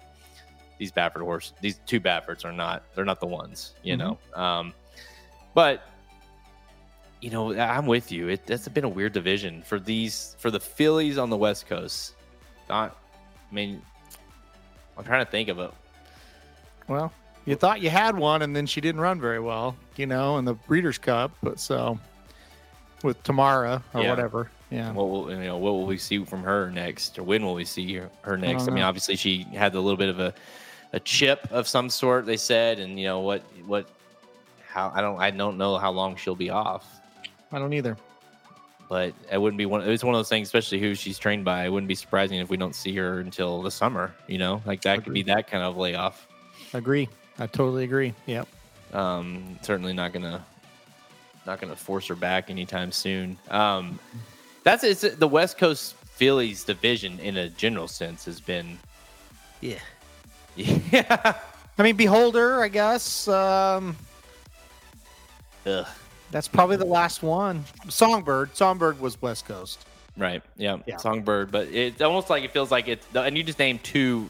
[0.79, 3.99] these Baffert horse, these two Bafferts are not they're not the ones, you Mhm.
[3.99, 4.19] know.
[4.41, 4.75] Um,
[5.55, 5.83] but
[7.21, 8.29] you know, I'm with you.
[8.29, 12.15] It that's been a weird division for these for the fillies on the West Coast.
[12.69, 12.97] Not,
[13.51, 13.83] I mean,
[14.97, 15.73] I'm trying to think of it.
[16.87, 17.13] Well,
[17.45, 20.45] you thought you had one, and then she didn't run very well, you know, in
[20.45, 21.33] the Breeders' Cup.
[21.43, 21.99] But so
[23.03, 24.11] with Tamara or Yeah.
[24.11, 24.93] whatever, yeah.
[24.93, 25.57] What will you know?
[25.57, 28.63] What will we see from her next, or when will we see her, her next?
[28.63, 30.35] I, don't mean, obviously she had a little bit of a
[30.93, 32.27] a chip of some sort.
[32.27, 33.87] They said, and you know what what
[34.69, 36.87] how I don't I don't know how long she'll be off.
[37.53, 37.97] I don't either.
[38.91, 39.83] but it wouldn't be one.
[39.83, 41.65] It's one of those things, especially who she's trained by.
[41.67, 44.15] It wouldn't be surprising if we don't see her until the summer.
[44.27, 46.27] You know, like that could be that kind of layoff.
[46.75, 47.09] Agree.
[47.39, 48.15] I totally agree.
[48.27, 48.49] Yep.
[48.93, 50.45] Um, certainly not gonna
[51.49, 53.37] not gonna force her back anytime soon.
[53.51, 53.99] Um,
[54.63, 58.79] that's it's the West Coast fillies division in a general sense has been
[59.61, 59.79] Yeah.
[60.57, 61.35] yeah.
[61.79, 63.27] I mean, Beholder, I guess.
[63.29, 63.97] Um,
[65.65, 65.87] Ugh.
[66.31, 67.65] that's probably the last one.
[67.89, 68.55] Songbird.
[68.57, 69.87] Songbird was West Coast.
[70.17, 70.43] Right.
[70.57, 70.79] Yeah.
[70.87, 70.97] Yeah.
[70.99, 74.29] Songbird, but it's almost like it feels like it's and you just named two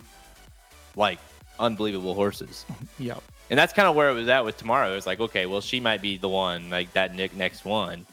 [0.94, 1.18] like
[1.58, 2.64] unbelievable horses.
[2.98, 3.22] Yep.
[3.50, 4.90] And that's kind of where it was at with Tamara.
[4.90, 8.06] It was like, okay, well, she might be the one, like that Nick next one.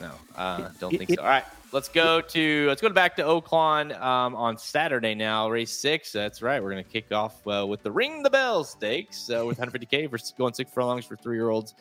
[0.00, 1.22] No, uh, don't think so.
[1.22, 5.72] All right, let's go to let's go back to Oaklawn um, on Saturday now, race
[5.72, 6.12] six.
[6.12, 6.62] That's right.
[6.62, 10.18] We're gonna kick off uh, with the Ring the Bell Stakes uh, with 150k for
[10.38, 11.74] going six furlongs for three year olds,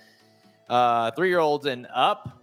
[0.69, 2.41] uh, three year olds and up.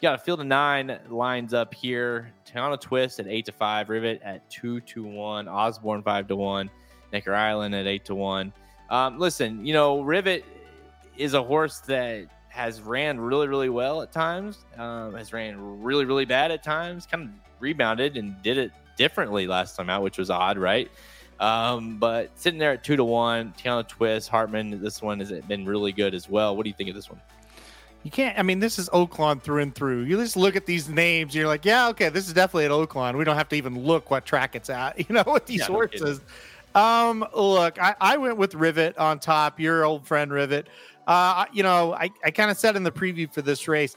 [0.00, 2.32] Got a field of nine lines up here.
[2.44, 6.68] Tejano Twist at eight to five, Rivet at two to one, Osborne five to one,
[7.12, 8.52] Necker Island at eight to one.
[8.92, 10.44] Um, listen, you know, Rivet
[11.16, 16.04] is a horse that has ran really, really well at times, um, has ran really,
[16.04, 20.18] really bad at times, kind of rebounded and did it differently last time out, which
[20.18, 20.90] was odd, right?
[21.40, 25.64] Um, but sitting there at two to one, Tejano Twist, Halterman, this one has been
[25.64, 26.54] really good as well.
[26.54, 27.20] What do you think of this one?
[28.02, 28.38] You can't.
[28.38, 30.02] I mean, this is Oaklawn through and through.
[30.02, 33.16] You just look at these names, you're like, yeah, okay, this is definitely at Oaklawn.
[33.16, 35.68] We don't have to even look what track it's at, you know, with these Yeah,
[35.68, 36.20] no horses.
[36.74, 39.60] Um, look, I, I went with Rivet on top.
[39.60, 40.68] Your old friend Rivet.
[41.06, 43.96] Uh, you know, I, I kind of said in the preview for this race,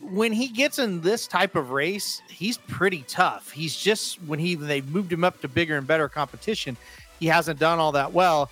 [0.00, 3.50] when he gets in this type of race, he's pretty tough.
[3.50, 6.76] He's just when he they moved him up to bigger and better competition,
[7.18, 8.50] he hasn't done all that well.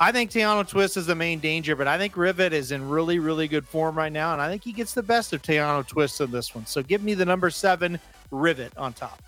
[0.00, 3.18] I think Tejano Twist is the main danger, but I think Rivet is in really,
[3.18, 6.20] really good form right now, and I think he gets the best of Tejano Twist
[6.20, 6.66] in this one.
[6.66, 8.00] So give me the number seven
[8.30, 9.22] Rivet on top.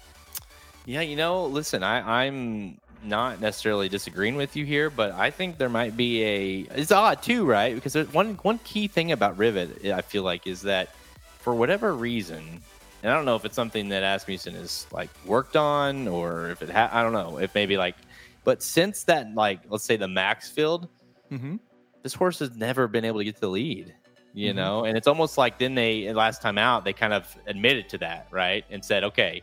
[0.87, 5.59] Yeah, you know, listen, I, I'm not necessarily disagreeing with you here, but I think
[5.59, 6.59] there might be a.
[6.75, 7.75] It's odd too, right?
[7.75, 10.95] Because there's one one key thing about Rivet, I feel like, is that
[11.41, 12.61] for whatever reason,
[13.03, 16.63] and I don't know if it's something that Asmussen has like worked on, or if
[16.63, 17.97] it ha- I don't know if maybe like,
[18.45, 20.89] but since that like let's say the Maxfield,
[21.33, 21.57] Mm-hmm.
[22.03, 23.95] this horse has never been able to get to the lead.
[24.35, 24.57] You Mhm.
[24.57, 27.99] know, and it's almost like then they last time out they kind of admitted to
[27.99, 29.43] that, right, and said, okay,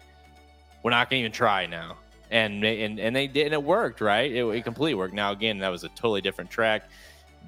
[0.83, 1.95] we're not going to even try now.
[2.31, 4.31] And and and they did, and it worked, right?
[4.31, 5.13] It, it completely worked.
[5.13, 6.89] Now again, that was a totally different track,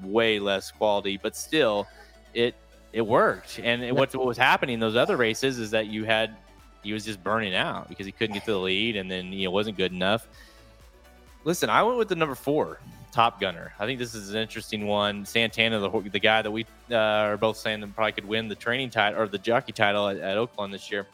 [0.04, 1.88] way less quality, but still,
[2.34, 2.56] it
[2.92, 3.60] it worked.
[3.64, 6.36] And it, what what was happening in those other races is that you had
[6.84, 9.46] he was just burning out because he couldn't get to the lead, and then you
[9.46, 10.28] know wasn't good enough.
[11.46, 12.80] Listen, I went with the number four,
[13.12, 13.74] Top Gunner.
[13.80, 15.26] I think this is an interesting one.
[15.26, 18.56] Santana, the the guy that we uh, are both saying that probably could win the
[18.56, 21.08] training title or the jockey title at, at Oaklawn this year.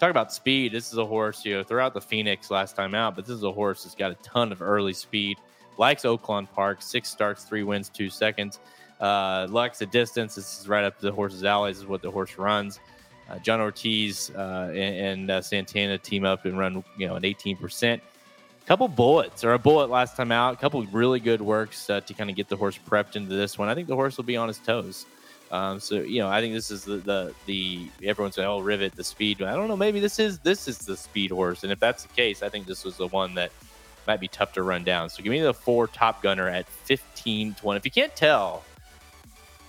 [0.00, 0.72] Talk about speed.
[0.72, 3.44] This is a horse, you know, throughout the Phoenix last time out, but this is
[3.44, 5.36] a horse that's got a ton of early speed.
[5.76, 8.60] Likes Oaklawn Park, six starts, three wins, two seconds.
[8.98, 10.36] Uh, likes the distance.
[10.36, 11.70] This is right up the horse's alley.
[11.70, 12.80] Is what the horse runs.
[13.28, 17.22] Uh, John Ortiz uh, and, and uh, Santana team up and run, you know, an
[17.22, 18.00] 18%
[18.64, 20.54] couple bullets or a bullet last time out.
[20.54, 23.58] A couple really good works uh, to kind of get the horse prepped into this
[23.58, 23.68] one.
[23.68, 25.04] I think the horse will be on his toes.
[25.50, 28.94] Um, so you know, I think this is the the, the everyone's saying, "Oh, Rivet,
[28.94, 29.76] the speed." I don't know.
[29.76, 32.66] Maybe this is this is the speed horse, and if that's the case, I think
[32.66, 33.50] this was the one that
[34.06, 35.10] might be tough to run down.
[35.10, 37.76] So give me the four Top Gunner at fifteen to one.
[37.76, 38.64] If you can't tell,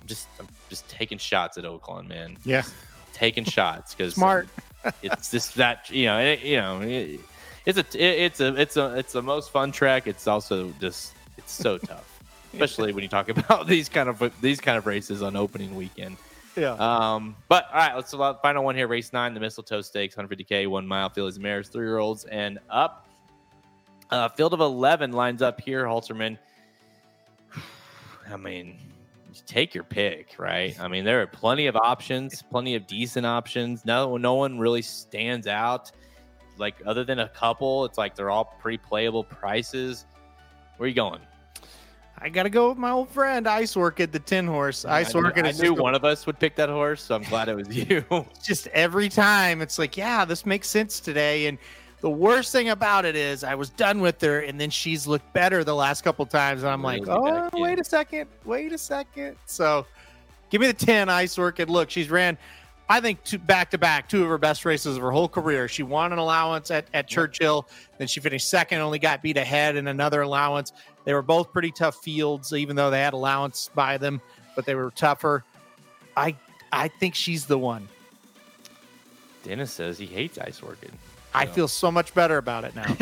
[0.01, 2.37] I'm just I'm just taking shots at Oaklawn, man.
[2.43, 2.63] Yeah.
[3.13, 4.47] Taking shots because Smart.
[5.01, 7.19] it's just that you know it, you know it,
[7.65, 11.13] it's a it, it's a it's a it's the most fun track it's also just
[11.37, 12.10] it's so tough
[12.53, 16.17] especially when you talk about these kind of these kind of races on opening weekend
[16.55, 16.73] Yeah.
[16.73, 18.87] Um, but all right, let's final one here.
[18.87, 21.09] Race nine, the Mistletoe Stakes, 150k, one mile.
[21.09, 23.07] Fillies and mares, three year olds and up.
[24.09, 26.37] Uh, field of 11 lines up here, Halterman.
[28.29, 28.77] I mean,
[29.45, 30.77] take your pick, right?
[30.79, 33.85] I mean, there are plenty of options, plenty of decent options.
[33.85, 35.91] No, no one really stands out.
[36.57, 40.05] Like other than a couple, it's like they're all pretty playable prices.
[40.77, 41.21] Where are you going?
[42.23, 44.85] I gotta go with my old friend Ice Work at the tin horse.
[44.85, 45.43] Ice I Orchid.
[45.43, 47.67] Knew, I knew one of us would pick that horse, so I'm glad it was
[47.75, 48.05] you.
[48.43, 51.47] just every time, it's like, yeah, this makes sense today.
[51.47, 51.57] And
[52.01, 55.33] the worst thing about it is, I was done with her, and then she's looked
[55.33, 57.17] better the last couple times, and I'm really like,
[57.53, 59.35] oh, wait a second, wait a second.
[59.47, 59.87] So,
[60.51, 61.71] give me the ten Ice Orchid.
[61.71, 62.37] Look, she's ran.
[62.91, 65.69] I think two, back to back, two of her best races of her whole career.
[65.69, 69.77] She won an allowance at, at Churchill, then she finished second, only got beat ahead
[69.77, 70.73] in another allowance.
[71.03, 74.21] They were both pretty tough fields, even though they had allowance by them,
[74.55, 75.43] but they were tougher.
[76.15, 76.35] I
[76.71, 77.87] I think she's the one.
[79.43, 80.91] Dennis says he hates Ice Orchid.
[81.33, 82.95] I feel so much better about it now.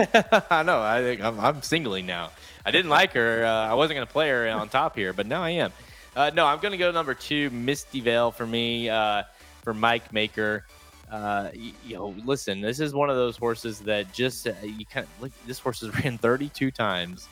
[0.52, 0.80] I know.
[0.82, 2.30] I think I'm, I'm, singling now.
[2.64, 3.44] I didn't like her.
[3.44, 5.74] Uh, I wasn't going to play her on top here, but now I am.
[6.16, 9.24] Uh, no, I'm going to go number two, Misty Vale for me, uh,
[9.64, 10.64] for Mike Maker.
[11.12, 14.86] Uh, you, you, know, listen, this is one of those horses that just uh, you
[14.86, 15.32] kind of look.
[15.48, 17.28] This horse has ran 32 times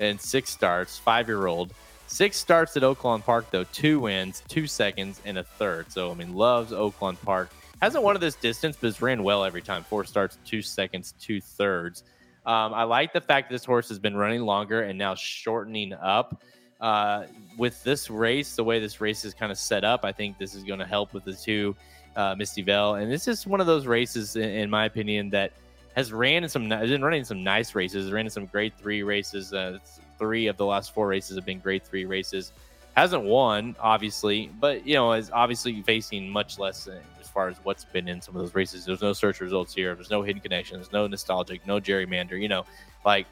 [0.00, 1.72] and six starts, five year old.
[2.08, 5.90] Six starts at Oaklawn Park, though, two wins, two seconds, and a third.
[5.90, 7.50] So, I mean, loves Oaklawn Park.
[7.82, 9.82] Hasn't won at this distance, but has ran well every time.
[9.82, 12.04] Four starts, two seconds, two thirds.
[12.46, 15.92] Um, I like the fact that this horse has been running longer and now shortening
[15.94, 16.42] up.
[16.80, 17.24] Uh,
[17.56, 20.54] with this race, the way this race is kind of set up, I think this
[20.54, 21.74] is going to help with the two
[22.14, 22.96] uh, Misty Vale.
[22.96, 25.52] And this is one of those races, in, in my opinion, that–
[25.96, 28.12] has ran in some has been running some nice races.
[28.12, 29.52] Ran in some grade three races.
[29.52, 29.78] Uh,
[30.18, 32.52] three of the last four races have been grade three races.
[32.94, 37.86] Hasn't won, obviously, but you know is obviously facing much less as far as what's
[37.86, 38.84] been in some of those races.
[38.84, 39.94] There's no search results here.
[39.94, 40.92] There's no hidden connections.
[40.92, 41.66] No nostalgic.
[41.66, 42.40] No gerrymander.
[42.40, 42.66] You know,
[43.04, 43.26] like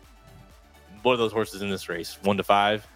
[1.03, 2.87] one of those horses in this race, one to five.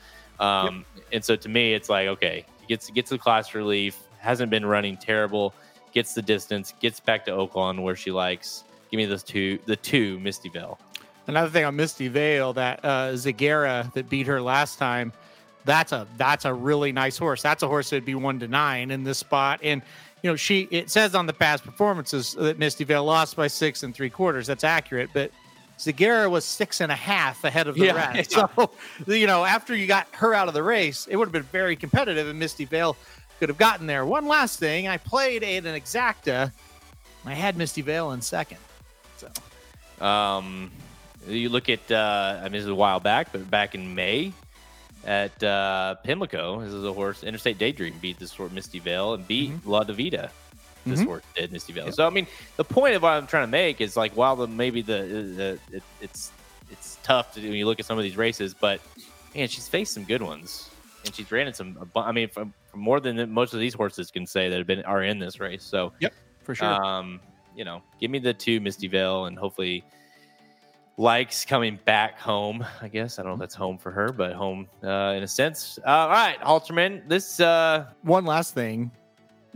[0.40, 1.04] Um, yep.
[1.12, 3.98] And so to me, it's like okay, gets gets the class relief.
[4.18, 5.54] Hasn't been running terrible.
[5.92, 6.72] Gets the distance.
[6.80, 10.78] Gets back to Oaklawn where she likes Give me those two, the two Misty Vale.
[11.26, 15.12] Another thing on Misty Vale, that uh, Zagara that beat her last time,
[15.64, 17.42] that's a that's a really nice horse.
[17.42, 19.60] That's a horse that'd be one to nine in this spot.
[19.62, 19.82] And
[20.22, 23.82] you know, she it says on the past performances that Misty Vale lost by six
[23.82, 24.46] and three quarters.
[24.46, 25.30] That's accurate, but
[25.78, 28.36] Zagara was six and a half ahead of the yeah, rest.
[28.36, 28.46] Yeah.
[28.56, 31.42] So, you know, after you got her out of the race, it would have been
[31.44, 32.96] very competitive, and Misty Vale
[33.38, 34.04] could have gotten there.
[34.04, 36.52] One last thing, I played in an exacta.
[37.24, 38.58] I had Misty Vale in second.
[39.18, 40.70] So, um,
[41.26, 44.32] you look at, uh, I mean, this is a while back, but back in May
[45.04, 49.26] at uh, Pimlico, this is a horse, Interstate Daydream beat this horse, Misty Vale, and
[49.26, 49.68] beat mm-hmm.
[49.68, 50.30] La Divida.
[50.86, 51.08] This mm-hmm.
[51.08, 51.86] horse did Misty Vale.
[51.86, 51.94] Yep.
[51.94, 54.46] So, I mean, the point of what I'm trying to make is like, while the
[54.46, 56.30] maybe the, the it, it's
[56.70, 58.80] it's tough to do when you look at some of these races, but
[59.34, 60.70] man, she's faced some good ones,
[61.04, 61.90] and she's ran in some.
[61.96, 64.84] I mean, from, from more than most of these horses can say that have been
[64.84, 65.64] are in this race.
[65.64, 66.14] So, yep,
[66.44, 66.68] for sure.
[66.68, 67.20] Um,
[67.58, 69.82] you know, give me the two Misty Vale and hopefully
[70.96, 72.64] likes coming back home.
[72.80, 75.28] I guess I don't know if that's home for her, but home uh, in a
[75.28, 75.78] sense.
[75.84, 77.06] Uh, all right, Halterman.
[77.08, 78.92] This uh, one last thing.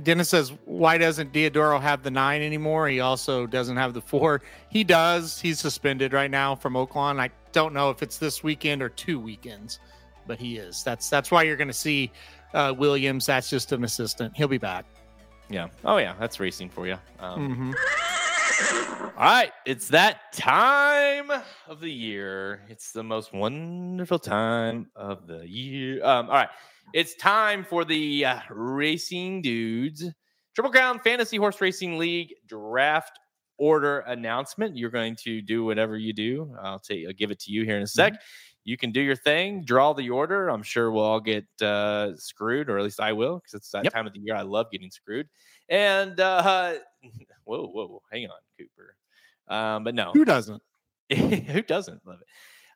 [0.03, 2.89] Dennis says, "Why doesn't Diodoro have the nine anymore?
[2.89, 4.43] He also doesn't have the four.
[4.69, 5.41] He does.
[5.41, 7.21] He's suspended right now from Oaklawn.
[7.21, 9.79] I don't know if it's this weekend or two weekends,
[10.27, 10.83] but he is.
[10.83, 12.11] That's that's why you're going to see
[12.53, 13.27] uh, Williams.
[13.27, 14.37] That's just an assistant.
[14.37, 14.87] He'll be back.
[15.53, 15.69] Yeah.
[15.85, 16.97] Oh yeah, that's racing for you.
[17.21, 19.09] Um, mm-hmm.
[19.19, 21.31] all right, it's that time
[21.69, 22.63] of the year.
[22.69, 26.03] It's the most wonderful time of the year.
[26.05, 26.49] Um, all right,
[26.95, 30.07] it's time for the uh, Racing Dudes
[30.55, 33.19] Triple Crown Fantasy Horse Racing League draft
[33.59, 34.75] order announcement.
[34.75, 36.57] You're going to do whatever you do.
[36.63, 37.07] I'll take.
[37.07, 38.15] I'll give it to you here in a sec.
[38.15, 38.23] Mm-hmm
[38.65, 40.49] you can do your thing, draw the order.
[40.49, 43.85] I'm sure we'll all get uh, screwed, or at least I will, because it's that
[43.85, 43.93] yep.
[43.93, 45.29] time of the year I love getting screwed.
[45.69, 46.75] And uh,
[47.45, 48.97] whoa, whoa, hang on, Cooper.
[49.49, 50.63] Um, but no, who doesn't?
[51.11, 52.27] who doesn't love it?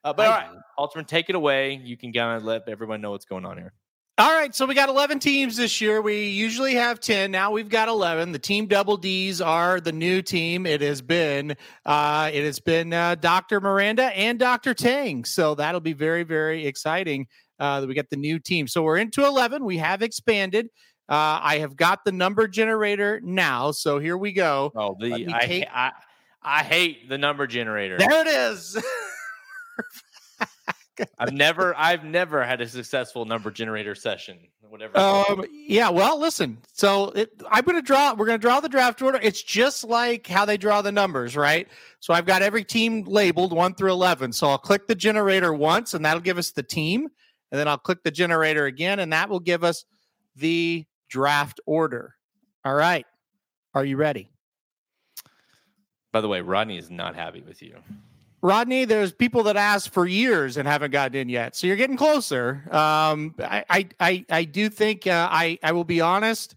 [0.05, 1.81] Uh, but I all right, Halterman, take it away.
[1.83, 3.73] You can kind of let everyone know what's going on here.
[4.19, 6.01] All right, so we got 11 teams this year.
[6.01, 7.31] We usually have 10.
[7.31, 8.33] Now we've got 11.
[8.33, 10.65] The team double D's are the new team.
[10.65, 11.55] It has been
[11.85, 13.61] uh, it has been uh, Dr.
[13.61, 14.73] Miranda and Dr.
[14.73, 15.27] Tang.
[15.27, 17.27] So that'll be very very exciting
[17.61, 18.67] uh, that we get the new team.
[18.67, 19.63] So we're into 11.
[19.67, 20.71] We have expanded.
[21.11, 23.71] Uh, I have got the number generator now.
[23.71, 24.73] So here we go.
[24.75, 25.67] Oh, the I, take...
[25.71, 25.93] I
[26.43, 27.99] I hate the number generator.
[27.99, 28.83] There it is.
[31.19, 34.39] I've never, I've never had a successful number generator session.
[34.69, 34.99] Whatever.
[34.99, 35.89] Um, yeah.
[35.91, 36.59] Well, listen.
[36.73, 38.15] So it, I'm going to draw.
[38.15, 39.19] We're going to draw the draft order.
[39.23, 41.69] It's just like how they draw the numbers, right?
[42.01, 44.33] So I've got every team labeled one through eleven.
[44.33, 47.09] So I'll click the generator once, and that'll give us the team,
[47.53, 49.85] and then I'll click the generator again, and that will give us
[50.35, 52.15] the draft order.
[52.65, 53.07] All right.
[53.73, 54.29] Are you ready?
[56.13, 57.77] By the way, Rodney is not happy with you.
[58.43, 61.97] Rodney, there's people that asked for years and haven't gotten in yet, so you're getting
[61.97, 62.63] closer.
[62.71, 66.55] Um, I, I, I, do think uh, I, I will be honest.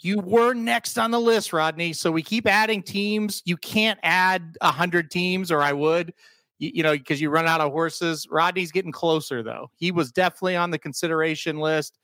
[0.00, 1.92] You were next on the list, Rodney.
[1.92, 3.42] So we keep adding teams.
[3.44, 6.14] You can't add a hundred teams, or I would,
[6.58, 8.26] you, you know, because you run out of horses.
[8.30, 9.70] Rodney's getting closer, though.
[9.76, 11.98] He was definitely on the consideration list.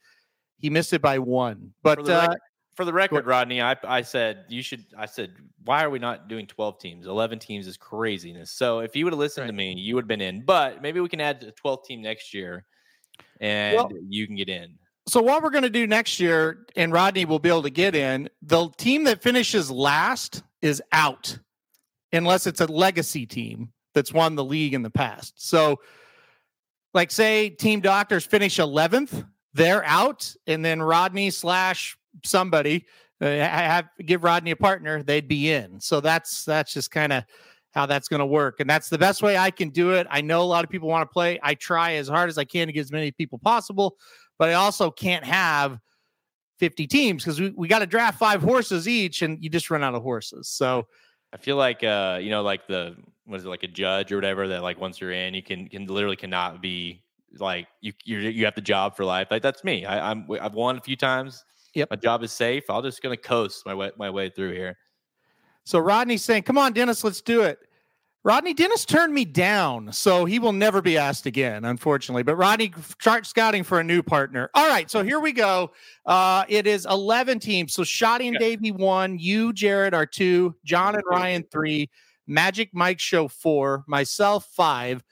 [0.59, 2.35] He missed it by one, but uh,
[2.77, 4.85] for the record, Rodney, I, I said you should.
[4.95, 5.33] I said,
[5.65, 7.07] why are we not doing twelve teams?
[7.07, 8.51] Eleven teams is craziness.
[8.51, 9.47] So if you would have listened right.
[9.47, 10.45] to me, you would have been in.
[10.45, 12.65] But maybe we can add a twelfth team next year,
[13.41, 14.75] and well, you can get in.
[15.09, 17.95] So what we're going to do next year, and Rodney will be able to get
[17.95, 18.29] in.
[18.43, 21.37] The team that finishes last is out,
[22.13, 25.33] unless it's a legacy team that's won the league in the past.
[25.37, 25.79] So,
[26.93, 29.23] like, say Team Doctors finish eleventh,
[29.53, 32.85] they're out, and then Rodney slash somebody
[33.21, 35.79] uh, have give Rodney a partner, they'd be in.
[35.79, 37.23] So that's that's just kind of
[37.71, 40.07] how that's going to work, and that's the best way I can do it.
[40.09, 41.39] I know a lot of people want to play.
[41.41, 43.97] I try as hard as I can to get as many people possible,
[44.37, 45.79] but I also can't have
[46.59, 49.83] 50 teams because we, we got to draft five horses each, and you just run
[49.83, 50.47] out of horses.
[50.47, 50.87] So
[51.33, 52.95] I feel like uh, you know, like the
[53.25, 55.85] was it like a judge or whatever that like once you're in, you can can
[55.87, 57.03] literally cannot be
[57.39, 59.27] like you you you have the job for life.
[59.29, 59.85] Like that's me.
[59.85, 61.43] I, I'm I've won a few times.
[61.77, 61.91] Yep.
[61.91, 62.63] My job is safe.
[62.69, 64.77] I'm just gonna coast my way my way through here.
[65.63, 67.59] So Rodney's saying, "Come on, Dennis, let's do it."
[68.23, 72.23] Rodney Dennis turned me down, so he will never be asked again, unfortunately.
[72.23, 74.49] But Rodney, start scouting for a new partner.
[74.55, 75.71] All right, so here we go.
[76.03, 77.73] Uh, it is eleven teams.
[77.73, 78.39] So Shotty and yeah.
[78.39, 81.91] Davey one, you Jared are two, John and Ryan three,
[82.25, 85.03] Magic Mike Show four, myself five,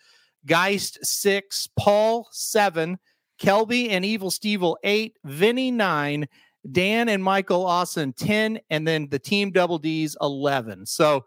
[0.47, 2.97] Geist six, Paul seven,
[3.39, 6.28] Kelby and Evil Stevel eight, Vinny nine,
[6.72, 10.86] Dan and Michael Austin 10, and then the team double D's 11.
[10.86, 11.26] So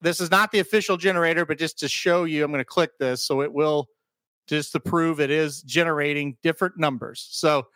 [0.00, 2.98] this is not the official generator, but just to show you, I'm going to click
[2.98, 3.22] this.
[3.22, 3.88] So it will
[4.46, 7.26] just to prove it is generating different numbers.
[7.30, 7.68] So,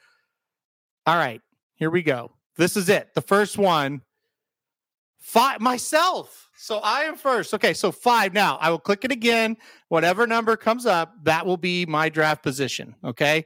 [1.06, 1.40] all right,
[1.74, 2.32] here we go.
[2.56, 3.14] This is it.
[3.14, 4.02] The first one,
[5.18, 6.50] five, myself.
[6.56, 7.54] So I am first.
[7.54, 8.32] Okay, so five.
[8.32, 9.56] Now I will click it again.
[9.88, 12.94] Whatever number comes up, that will be my draft position.
[13.04, 13.44] Okay.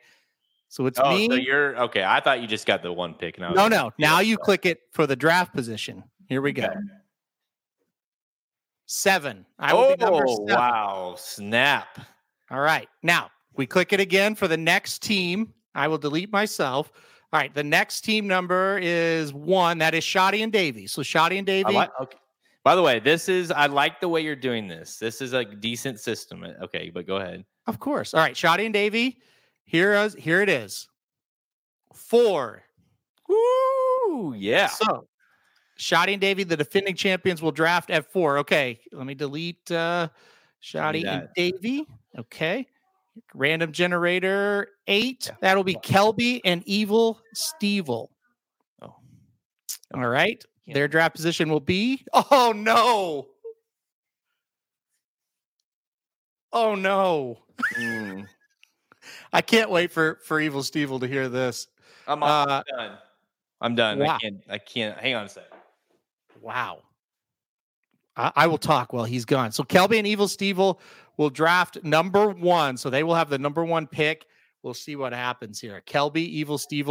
[0.69, 1.29] So it's oh, me.
[1.29, 2.05] So you're okay.
[2.05, 3.39] I thought you just got the one pick.
[3.39, 3.91] Now no, no.
[3.99, 6.05] Now you click it for the draft position.
[6.29, 6.69] Here we go.
[8.87, 9.47] Seven.
[9.59, 11.15] I will oh, wow.
[11.19, 11.99] Snap.
[12.51, 12.89] All right.
[13.03, 15.53] Now we click it again for the next team.
[15.75, 16.91] I will delete myself.
[17.33, 17.55] All right.
[17.55, 19.79] The next team number is one.
[19.79, 20.87] That is Shoddy and Davy.
[20.87, 21.73] So Shoddy and Davy.
[21.73, 22.19] Like, okay.
[22.65, 24.99] By the way, this is I like the way you're doing this.
[24.99, 26.43] This is a decent system.
[26.43, 27.45] Uh, okay, but go ahead.
[27.67, 28.13] Of course.
[28.13, 28.37] All right.
[28.37, 29.21] Shoddy and Davy
[29.69, 30.89] here is here it is.
[31.95, 32.63] Four.
[33.29, 34.35] Woo!
[34.35, 34.69] Yeah.
[34.69, 35.07] So
[35.77, 38.39] Shoddy and Davy, the defending champions, will draft at four.
[38.39, 40.09] Okay, let me delete uh
[40.61, 41.87] Shoddy and Davy.
[42.19, 42.67] Okay.
[43.35, 45.27] Random generator eight.
[45.27, 45.37] Yeah.
[45.41, 48.09] That'll be Kelby and Evil Stevel.
[48.81, 48.95] Oh.
[49.95, 50.43] All right.
[50.65, 50.75] Yeah.
[50.75, 52.05] Their draft position will be.
[52.15, 53.27] Oh no.
[56.55, 57.39] Oh no.
[57.77, 58.27] Mm.
[59.33, 61.69] I can't wait for for Evil Steve to hear this.
[62.07, 62.99] I'm, uh, done.
[63.61, 63.99] I'm done.
[63.99, 64.17] Wow.
[64.17, 64.45] I can't.
[64.49, 64.99] I can't.
[64.99, 65.59] Hang on a second.
[66.41, 66.83] Wow.
[68.17, 69.53] I, I, will talk while he's gone.
[69.53, 72.77] So Kelby and Evil Steve will draft number one.
[72.77, 74.27] So they will have the number one pick.
[74.63, 75.83] We'll see what happens here.
[75.87, 76.89] Kelby, Evil Steve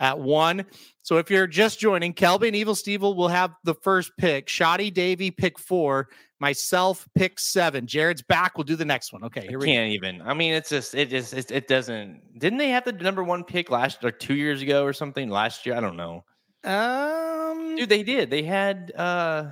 [0.00, 0.64] at one.
[1.02, 4.48] So if you're just joining, Kelby and Evil Steve will have the first pick.
[4.48, 6.08] Shoddy Davy pick four.
[6.38, 7.86] Myself pick seven.
[7.86, 8.58] Jared's back.
[8.58, 9.24] We'll do the next one.
[9.24, 9.94] Okay, here I we can't go.
[9.94, 10.20] even.
[10.22, 12.38] I mean, it's just it just it, it doesn't.
[12.38, 15.64] Didn't they have the number one pick last or two years ago or something last
[15.64, 15.74] year?
[15.76, 16.24] I don't know.
[16.64, 18.28] Um, dude, they did.
[18.28, 18.92] They had.
[18.96, 19.50] uh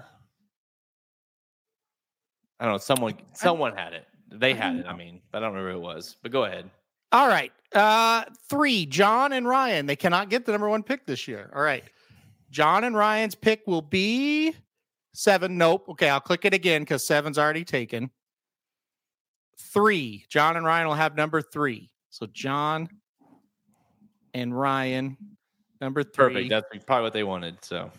[2.60, 2.78] I don't know.
[2.78, 4.06] Someone someone had it.
[4.30, 4.86] They had it.
[4.86, 6.16] I mean, but I don't remember who it was.
[6.22, 6.70] But go ahead.
[7.12, 7.52] All right.
[7.74, 9.86] Uh three, John and Ryan.
[9.86, 11.50] They cannot get the number one pick this year.
[11.54, 11.84] All right.
[12.50, 14.54] John and Ryan's pick will be
[15.16, 15.88] Seven, nope.
[15.90, 18.10] Okay, I'll click it again because seven's already taken.
[19.56, 21.92] Three, John and Ryan will have number three.
[22.10, 22.88] So John
[24.34, 25.16] and Ryan,
[25.80, 26.48] number three.
[26.48, 26.50] Perfect.
[26.50, 27.64] That's probably what they wanted.
[27.64, 27.92] So,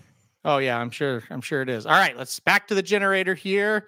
[0.44, 1.24] oh yeah, I'm sure.
[1.30, 1.86] I'm sure it is.
[1.86, 3.88] All right, let's back to the generator here.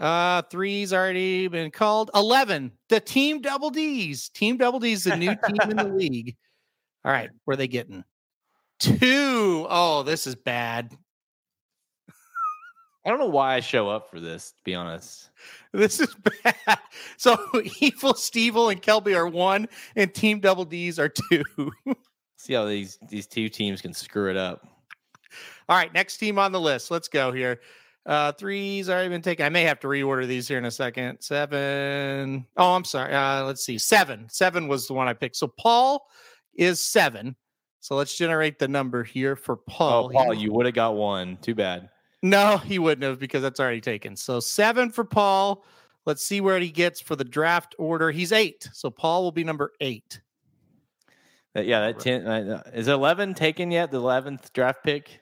[0.00, 2.10] Uh, three's already been called.
[2.16, 2.72] Eleven.
[2.88, 4.28] The team double D's.
[4.30, 6.34] Team double D's the new team in the league.
[7.04, 8.02] All right, where are they getting?
[8.80, 9.66] Two.
[9.70, 10.92] Oh, this is bad.
[13.06, 15.30] I don't know why I show up for this, to be honest.
[15.72, 16.12] This is
[16.44, 16.78] bad.
[17.16, 17.38] So
[17.80, 21.44] Evil Stevel and Kelby are one, and Team Double D's are two.
[22.36, 24.66] See how these these two teams can screw it up.
[25.68, 26.90] All right, next team on the list.
[26.90, 27.60] Let's go here.
[28.04, 29.46] Uh, three's already been taken.
[29.46, 31.18] I may have to reorder these here in a second.
[31.20, 32.44] Seven.
[32.56, 33.14] Oh, I'm sorry.
[33.14, 33.78] Uh, let's see.
[33.78, 34.26] Seven.
[34.28, 35.36] Seven was the one I picked.
[35.36, 36.06] So Paul
[36.54, 37.36] is seven.
[37.80, 40.06] So let's generate the number here for Paul.
[40.06, 41.36] Oh, Paul, you would have got one.
[41.38, 41.88] Too bad.
[42.22, 44.16] No, he wouldn't have because that's already taken.
[44.16, 45.64] So seven for Paul.
[46.06, 48.10] Let's see where he gets for the draft order.
[48.10, 48.68] He's eight.
[48.72, 50.20] So Paul will be number eight.
[51.54, 53.90] That, yeah, that ten uh, is eleven taken yet?
[53.90, 55.20] The eleventh draft pick.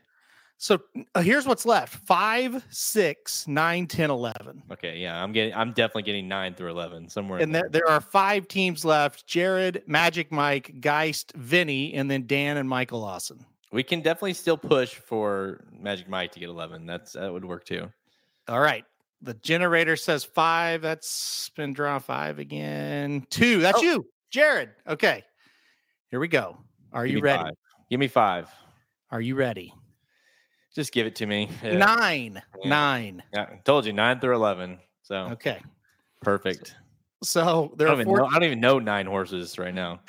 [0.57, 0.81] So
[1.15, 4.63] uh, here's what's left: five, six, nine, ten, eleven.
[4.71, 5.55] Okay, yeah, I'm getting.
[5.55, 7.41] I'm definitely getting nine through eleven somewhere.
[7.41, 12.57] And there, there are five teams left: Jared, Magic Mike, Geist, Vinny, and then Dan
[12.57, 13.45] and Michael Lawson.
[13.75, 16.87] We can definitely still push for Magic Mike to get eleven.
[16.87, 17.91] That's that would work too.
[18.49, 18.85] All right.
[19.21, 20.81] The generator says five.
[20.81, 23.27] That's been draw five again.
[23.31, 23.61] Two.
[23.61, 23.83] That's Oh.
[23.83, 24.71] you, Jared.
[24.87, 25.25] Okay.
[26.11, 26.57] Here we go.
[26.93, 27.43] Are Give you ready?
[27.43, 27.53] five.
[27.91, 28.49] Give me five.
[29.11, 29.75] Are you ready?
[30.75, 31.49] Just give it to me.
[31.63, 31.77] Yeah.
[31.79, 32.43] Nine.
[32.63, 32.69] Yeah.
[32.69, 33.23] Nine.
[33.33, 34.79] Yeah, told you nine through eleven.
[35.03, 35.61] So Okay.
[36.23, 36.77] perfect.
[37.25, 38.19] So there I are four.
[38.19, 40.01] know, I don't even know nine horses right now.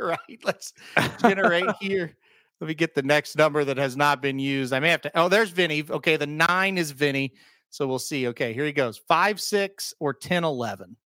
[0.10, 0.72] Right, let's
[1.20, 2.16] generate here.
[2.60, 4.72] Let me get the next number that has not been used.
[4.72, 5.12] I may have to.
[5.14, 5.84] Oh, there's Vinny.
[5.88, 7.34] Okay, the nine is Vinny.
[7.70, 8.28] So we'll see.
[8.28, 8.98] Okay, here he goes.
[8.98, 10.96] Five, six, or 10, 11.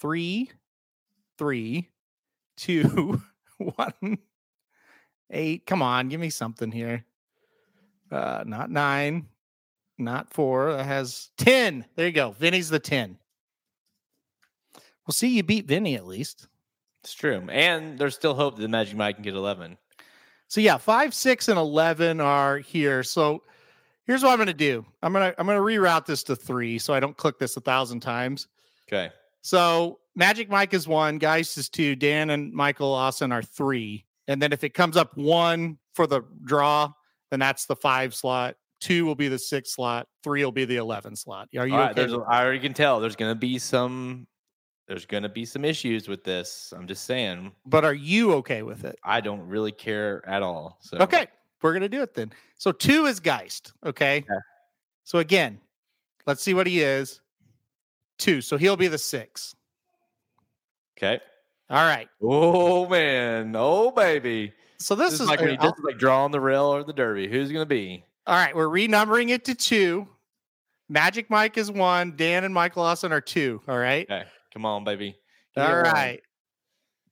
[0.00, 0.50] Three,
[1.38, 1.90] three,
[2.56, 3.20] two,
[3.58, 4.18] one,
[5.30, 5.66] eight.
[5.66, 7.04] Come on, give me something here.
[8.10, 9.26] Uh, not nine,
[9.98, 10.72] not four.
[10.72, 11.84] That has 10.
[11.96, 12.32] There you go.
[12.32, 13.18] Vinny's the 10.
[15.06, 16.48] We'll see, you beat Vinny at least.
[17.04, 19.76] It's true, and there's still hope that the Magic Mike can get eleven.
[20.48, 23.02] So yeah, five, six, and eleven are here.
[23.02, 23.42] So
[24.06, 24.86] here's what I'm gonna do.
[25.02, 28.00] I'm gonna I'm gonna reroute this to three so I don't click this a thousand
[28.00, 28.48] times.
[28.88, 29.12] Okay.
[29.42, 34.06] So Magic Mike is one, Geist is two, Dan and Michael Lawson are three.
[34.26, 36.90] And then if it comes up one for the draw,
[37.30, 38.56] then that's the five slot.
[38.80, 40.08] Two will be the six slot.
[40.22, 41.48] Three will be the eleven slot.
[41.54, 42.08] Are you All okay?
[42.28, 44.26] I already can tell there's going to be some
[44.86, 46.72] there's going to be some issues with this.
[46.76, 47.52] I'm just saying.
[47.66, 48.98] but are you okay with it?
[49.02, 50.78] I don't really care at all.
[50.80, 51.26] So Okay,
[51.62, 52.32] we're gonna do it then.
[52.58, 53.72] So two is Geist.
[53.84, 54.18] Okay.
[54.18, 54.40] Okay.
[55.04, 55.58] So again,
[56.26, 57.20] let's see what he is.
[58.18, 58.40] Two.
[58.40, 59.54] So he'll be the six.
[60.96, 61.20] Okay.
[61.70, 62.08] All right.
[62.22, 63.54] Oh man.
[63.56, 64.52] Oh baby.
[64.78, 67.28] So This, this, is like when just like draw on the rail or the derby.
[67.28, 68.04] Who's going to be?
[68.26, 68.54] all right.
[68.54, 70.08] We're renumbering it to two.
[70.88, 72.14] Magic Mike is one.
[72.16, 73.62] Dan and Michael Lawson are two.
[73.66, 74.04] All right.
[74.10, 74.24] Okay.
[74.54, 75.16] Come on, baby.
[75.56, 76.18] Me All a one.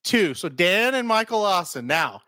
[0.04, 0.32] Two.
[0.34, 1.86] So Dan and Michael Lawson.
[1.86, 2.22] Now,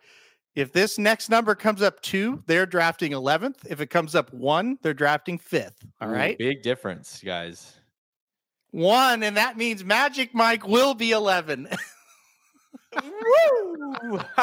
[0.55, 3.67] if this next number comes up two, they're drafting 11th.
[3.69, 5.85] If it comes up one, they're drafting fifth.
[6.01, 6.39] All Ooh, right.
[6.39, 7.73] Big difference, guys.
[8.71, 9.23] One.
[9.23, 11.69] And that means Magic Mike will be 11.
[13.03, 14.21] Woo!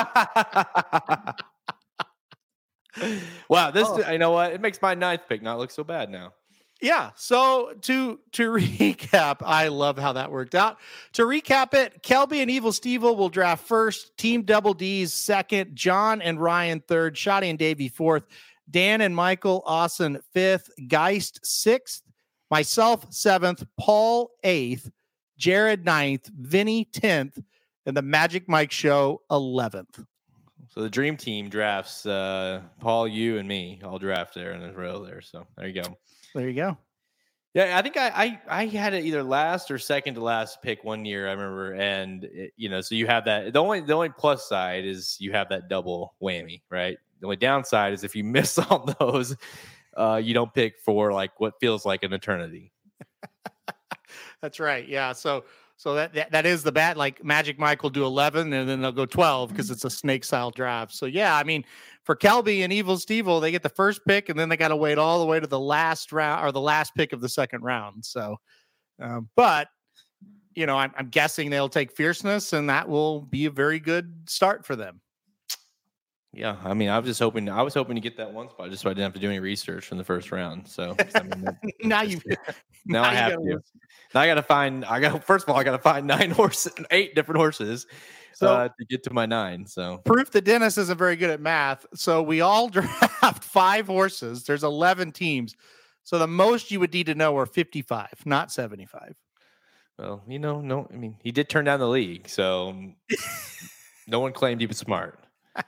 [3.49, 4.11] wow, this Oh.
[4.11, 4.51] you know what?
[4.51, 6.33] It makes my ninth pick not look so bad now.
[6.81, 7.11] Yeah.
[7.15, 10.79] So to to recap, I love how that worked out.
[11.13, 16.21] To recap it, Kelby and Evil Stevel will draft first, Team Double D's second, John
[16.21, 18.23] and Ryan third, Shotty and Davey fourth,
[18.69, 22.01] Dan and Michael Austin fifth, Geist sixth,
[22.49, 24.89] myself seventh, Paul eighth,
[25.37, 27.37] Jared ninth, Vinny tenth,
[27.85, 30.03] and the Magic Mike Show eleventh.
[30.73, 33.81] So the dream team drafts uh, Paul, you, and me.
[33.83, 35.21] All draft there in a row there.
[35.21, 35.97] So there you go.
[36.33, 36.77] There you go.
[37.53, 38.09] Yeah, I think I,
[38.47, 41.27] I I had it either last or second to last pick one year.
[41.27, 43.51] I remember, and it, you know, so you have that.
[43.51, 46.97] The only the only plus side is you have that double whammy, right?
[47.19, 49.35] The only downside is if you miss on those,
[49.97, 52.71] uh, you don't pick for like what feels like an eternity.
[54.41, 54.87] That's right.
[54.87, 55.11] Yeah.
[55.11, 55.43] So
[55.75, 56.95] so that that, that is the bat.
[56.95, 60.23] Like Magic Mike will do eleven, and then they'll go twelve because it's a snake
[60.23, 60.93] style drive.
[60.93, 61.65] So yeah, I mean,
[62.03, 64.75] for Kelby and Evil Stevel, they get the first pick, and then they got to
[64.75, 67.61] wait all the way to the last round or the last pick of the second
[67.61, 68.03] round.
[68.03, 68.37] So,
[68.99, 69.67] um, but
[70.53, 74.23] you know, I'm, I'm guessing they'll take fierceness, and that will be a very good
[74.27, 75.01] start for them.
[76.33, 78.69] Yeah, I mean, I was just hoping I was hoping to get that one spot
[78.69, 80.65] just so I didn't have to do any research in the first round.
[80.65, 82.21] So I mean, that- now you
[82.85, 83.61] now I you have to.
[84.13, 84.85] Now I got to find.
[84.85, 87.85] I got first of all, I got to find nine horses, eight different horses,
[88.33, 89.65] So- uh, to get to my nine.
[89.65, 91.85] So Proof that Dennis isn't very good at math.
[91.93, 94.43] So we all draft five horses.
[94.43, 95.55] There's 11 teams.
[96.03, 99.15] So the most you would need to know are 55, not 75.
[99.99, 102.75] well, you know, no, I mean, he did turn down the league, so
[104.07, 105.19] no one claimed he was smart.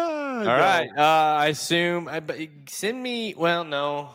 [0.00, 0.88] Oh, All right.
[0.96, 2.06] Uh, I assume.
[2.06, 3.34] I but send me.
[3.36, 4.10] Well, no.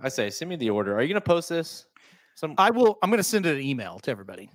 [0.00, 0.94] I say send me the order.
[0.96, 1.86] Are you gonna post this?
[2.36, 2.54] Some.
[2.58, 2.98] I will.
[3.02, 4.50] I'm going to send it an email to everybody.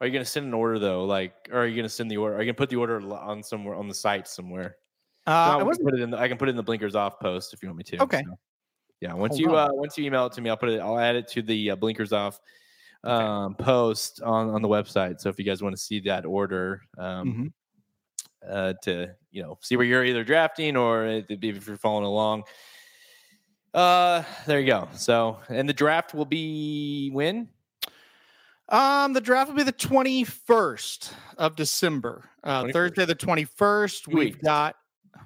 [0.00, 1.04] Are you gonna send an order though?
[1.04, 2.36] Like, or are you gonna send the order?
[2.36, 4.76] Are you gonna put the order on somewhere on the site somewhere?
[5.26, 6.10] Uh, No, I put it in.
[6.10, 8.02] The, I can put it in the blinkers off post if you want me to.
[8.04, 8.22] Okay.
[8.24, 8.38] so.
[9.00, 9.14] Yeah.
[9.14, 9.70] Once Hold you on.
[9.70, 10.80] uh, once you email it to me, I'll put it.
[10.80, 12.40] I'll add it to the uh, blinkers off
[13.04, 13.12] Okay.
[13.24, 15.20] um, post on on the website.
[15.20, 17.52] So if you guys want to see that order, um,
[18.44, 18.48] Mhm.
[18.50, 22.44] uh, to you know see where you're either drafting or if if you're following along.
[23.74, 24.88] Uh, there you go.
[24.94, 27.48] So, and the draft will be when?
[28.68, 32.28] Um, the draft will be the 21st of December.
[32.44, 32.72] Uh, 21st.
[32.72, 34.02] Thursday, the 21st.
[34.04, 34.38] Two We've weeks.
[34.44, 34.76] got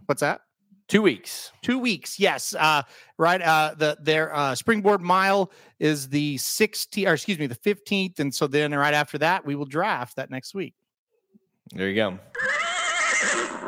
[0.06, 0.42] what's that?
[0.88, 1.52] Two weeks.
[1.62, 2.20] Two weeks.
[2.20, 2.54] Yes.
[2.54, 2.82] Uh,
[3.16, 3.40] right.
[3.40, 8.34] Uh, the their uh, springboard mile is the 16th, or excuse me, the 15th, and
[8.34, 10.74] so then right after that, we will draft that next week.
[11.74, 12.18] There you go.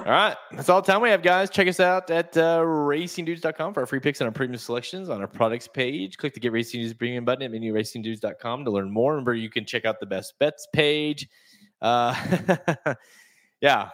[0.04, 0.36] All right.
[0.52, 1.48] That's all the time we have, guys.
[1.48, 5.20] Check us out at uh, racingdudes.com for our free picks and our premium selections on
[5.20, 6.18] our products page.
[6.18, 9.12] Click the Get Racing Dudes premium button at menuracingdudes.com to learn more.
[9.12, 11.26] Remember, you can check out the best bets page.
[11.80, 12.14] Uh,
[13.62, 13.88] yeah.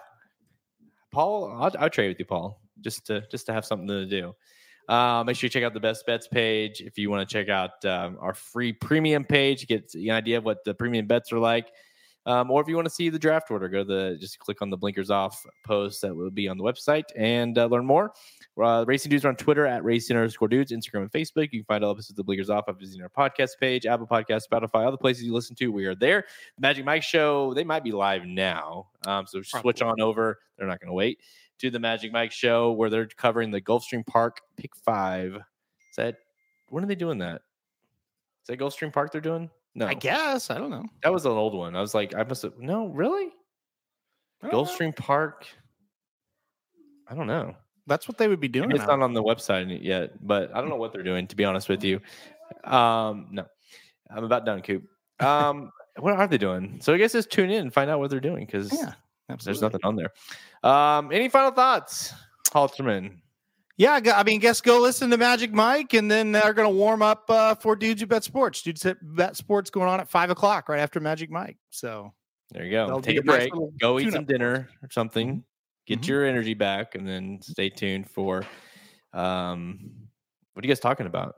[1.12, 4.34] Paul, I'll, I'll trade with you, Paul, just to just to have something to do.
[4.88, 7.48] Uh, make sure you check out the best bets page if you want to check
[7.48, 11.32] out um, our free premium page, to get an idea of what the premium bets
[11.32, 11.70] are like.
[12.26, 14.60] Um, or if you want to see the draft order, go to the just click
[14.60, 18.12] on the blinkers off post that will be on the website and uh, learn more.
[18.62, 21.48] Uh, Racing Dudes are on Twitter at Racing underscore Dudes, Instagram and Facebook.
[21.52, 24.06] You can find all episodes of the Blinkers Off by visiting our podcast page, Apple
[24.06, 25.68] Podcast, Spotify, all the places you listen to.
[25.68, 26.26] We are there.
[26.56, 28.88] The Magic Mike Show, they might be live now.
[29.06, 30.40] Um, so switch on over.
[30.58, 31.20] They're not going to wait
[31.60, 35.36] to the Magic Mike Show where they're covering the Gulfstream Park Pick Five.
[35.36, 36.16] Is that
[36.68, 37.42] when are they doing that?
[38.42, 39.50] Is that Gulfstream Park they're doing?
[39.74, 40.50] No, I guess.
[40.50, 40.84] I don't know.
[41.02, 41.76] that was an old one.
[41.76, 42.58] I was like, I must have.
[42.58, 43.28] No, really?
[44.42, 44.50] Know.
[44.50, 45.46] Gulfstream Park.
[47.08, 47.54] I don't know.
[47.86, 48.68] That's what they would be doing.
[48.68, 48.96] Maybe it's now.
[48.96, 51.26] not on the website yet, but I don't know what they're doing.
[51.28, 52.00] To be honest with you,
[52.64, 53.46] um, no,
[54.10, 54.84] I'm about done, Coop.
[55.18, 56.78] Um, what are they doing?
[56.82, 58.92] So I guess just tune in and find out what they're doing because Yeah.
[59.44, 60.10] there's nothing on there.
[60.62, 62.14] Um, any final thoughts,
[62.52, 63.18] Halterman?
[63.76, 67.00] Yeah, I mean, guess go listen to Magic Mike, and then they're going to warm
[67.00, 68.60] up uh, for Dudes Who Bet Sports.
[68.60, 71.56] Dudes Who Bet Sports going on at five o'clock right after Magic Mike.
[71.70, 72.12] So
[72.50, 73.00] There you go.
[73.00, 73.52] Take a a nice break.
[73.80, 75.44] Go eat some dinner or something.
[75.86, 76.08] Get Mhm.
[76.08, 78.44] your energy back, and then stay tuned for.
[79.14, 79.90] Um,
[80.52, 81.36] what are you guys talking about?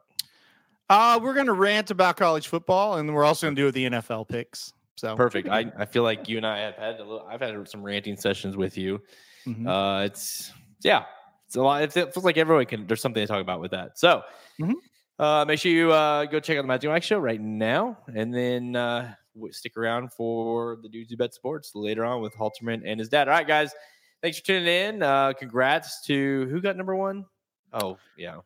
[0.91, 3.85] uh, we're going to rant about college football, and we're also going to do the
[3.87, 4.75] NFL picks.
[4.97, 5.49] So Perfect.
[5.49, 7.27] I, I feel like you and I have had a little.
[7.27, 9.01] I've had some ranting sessions with you.
[9.47, 9.67] Mhm.
[9.67, 10.53] Uh, it's
[10.83, 11.05] yeah,
[11.53, 11.83] it's a lot.
[11.83, 12.87] It feels like everyone can.
[12.87, 13.99] There's something to talk about with that.
[13.99, 14.23] So,
[14.59, 14.73] Mhm.
[15.19, 18.33] uh, make sure you uh, go check out the Magic Mike show right now, and
[18.35, 19.13] then uh,
[19.51, 23.29] stick around for the dudes who bet sports later on with Halterman and his dad.
[23.29, 23.75] All right, guys,
[24.23, 25.03] thanks for tuning in.
[25.03, 27.27] Uh, congrats to who got number one.
[27.75, 28.37] Oh yeah,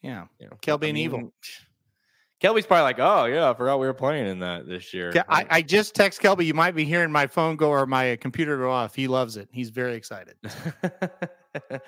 [0.00, 1.32] yeah, you know, Kelby I and Evil.
[2.40, 5.10] Kelby's probably like, oh yeah, I forgot we were playing in that this year.
[5.12, 6.44] Ke- I, I just text Kelby.
[6.44, 8.94] You might be hearing my phone go or my computer go off.
[8.94, 9.48] He loves it.
[9.50, 10.36] He's very excited.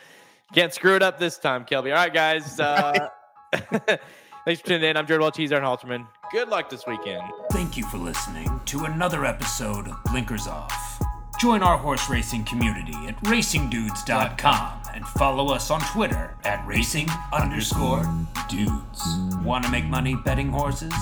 [0.54, 1.90] Can't screw it up this time, Kelby.
[1.90, 2.58] All right, guys.
[2.58, 3.08] Uh,
[3.52, 4.96] thanks for tuning in.
[4.96, 6.06] I'm Jared Welch, he's Aaron Halterman.
[6.32, 7.22] Good luck this weekend.
[7.52, 11.02] Thank you for listening to another episode of Blinkers Off.
[11.38, 18.04] Join our horse racing community at racingdudes.com and follow us on Twitter at racing underscore
[18.48, 19.02] dudes.
[19.42, 20.94] Want to make money betting horses?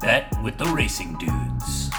[0.00, 1.90] Bet with the racing dudes.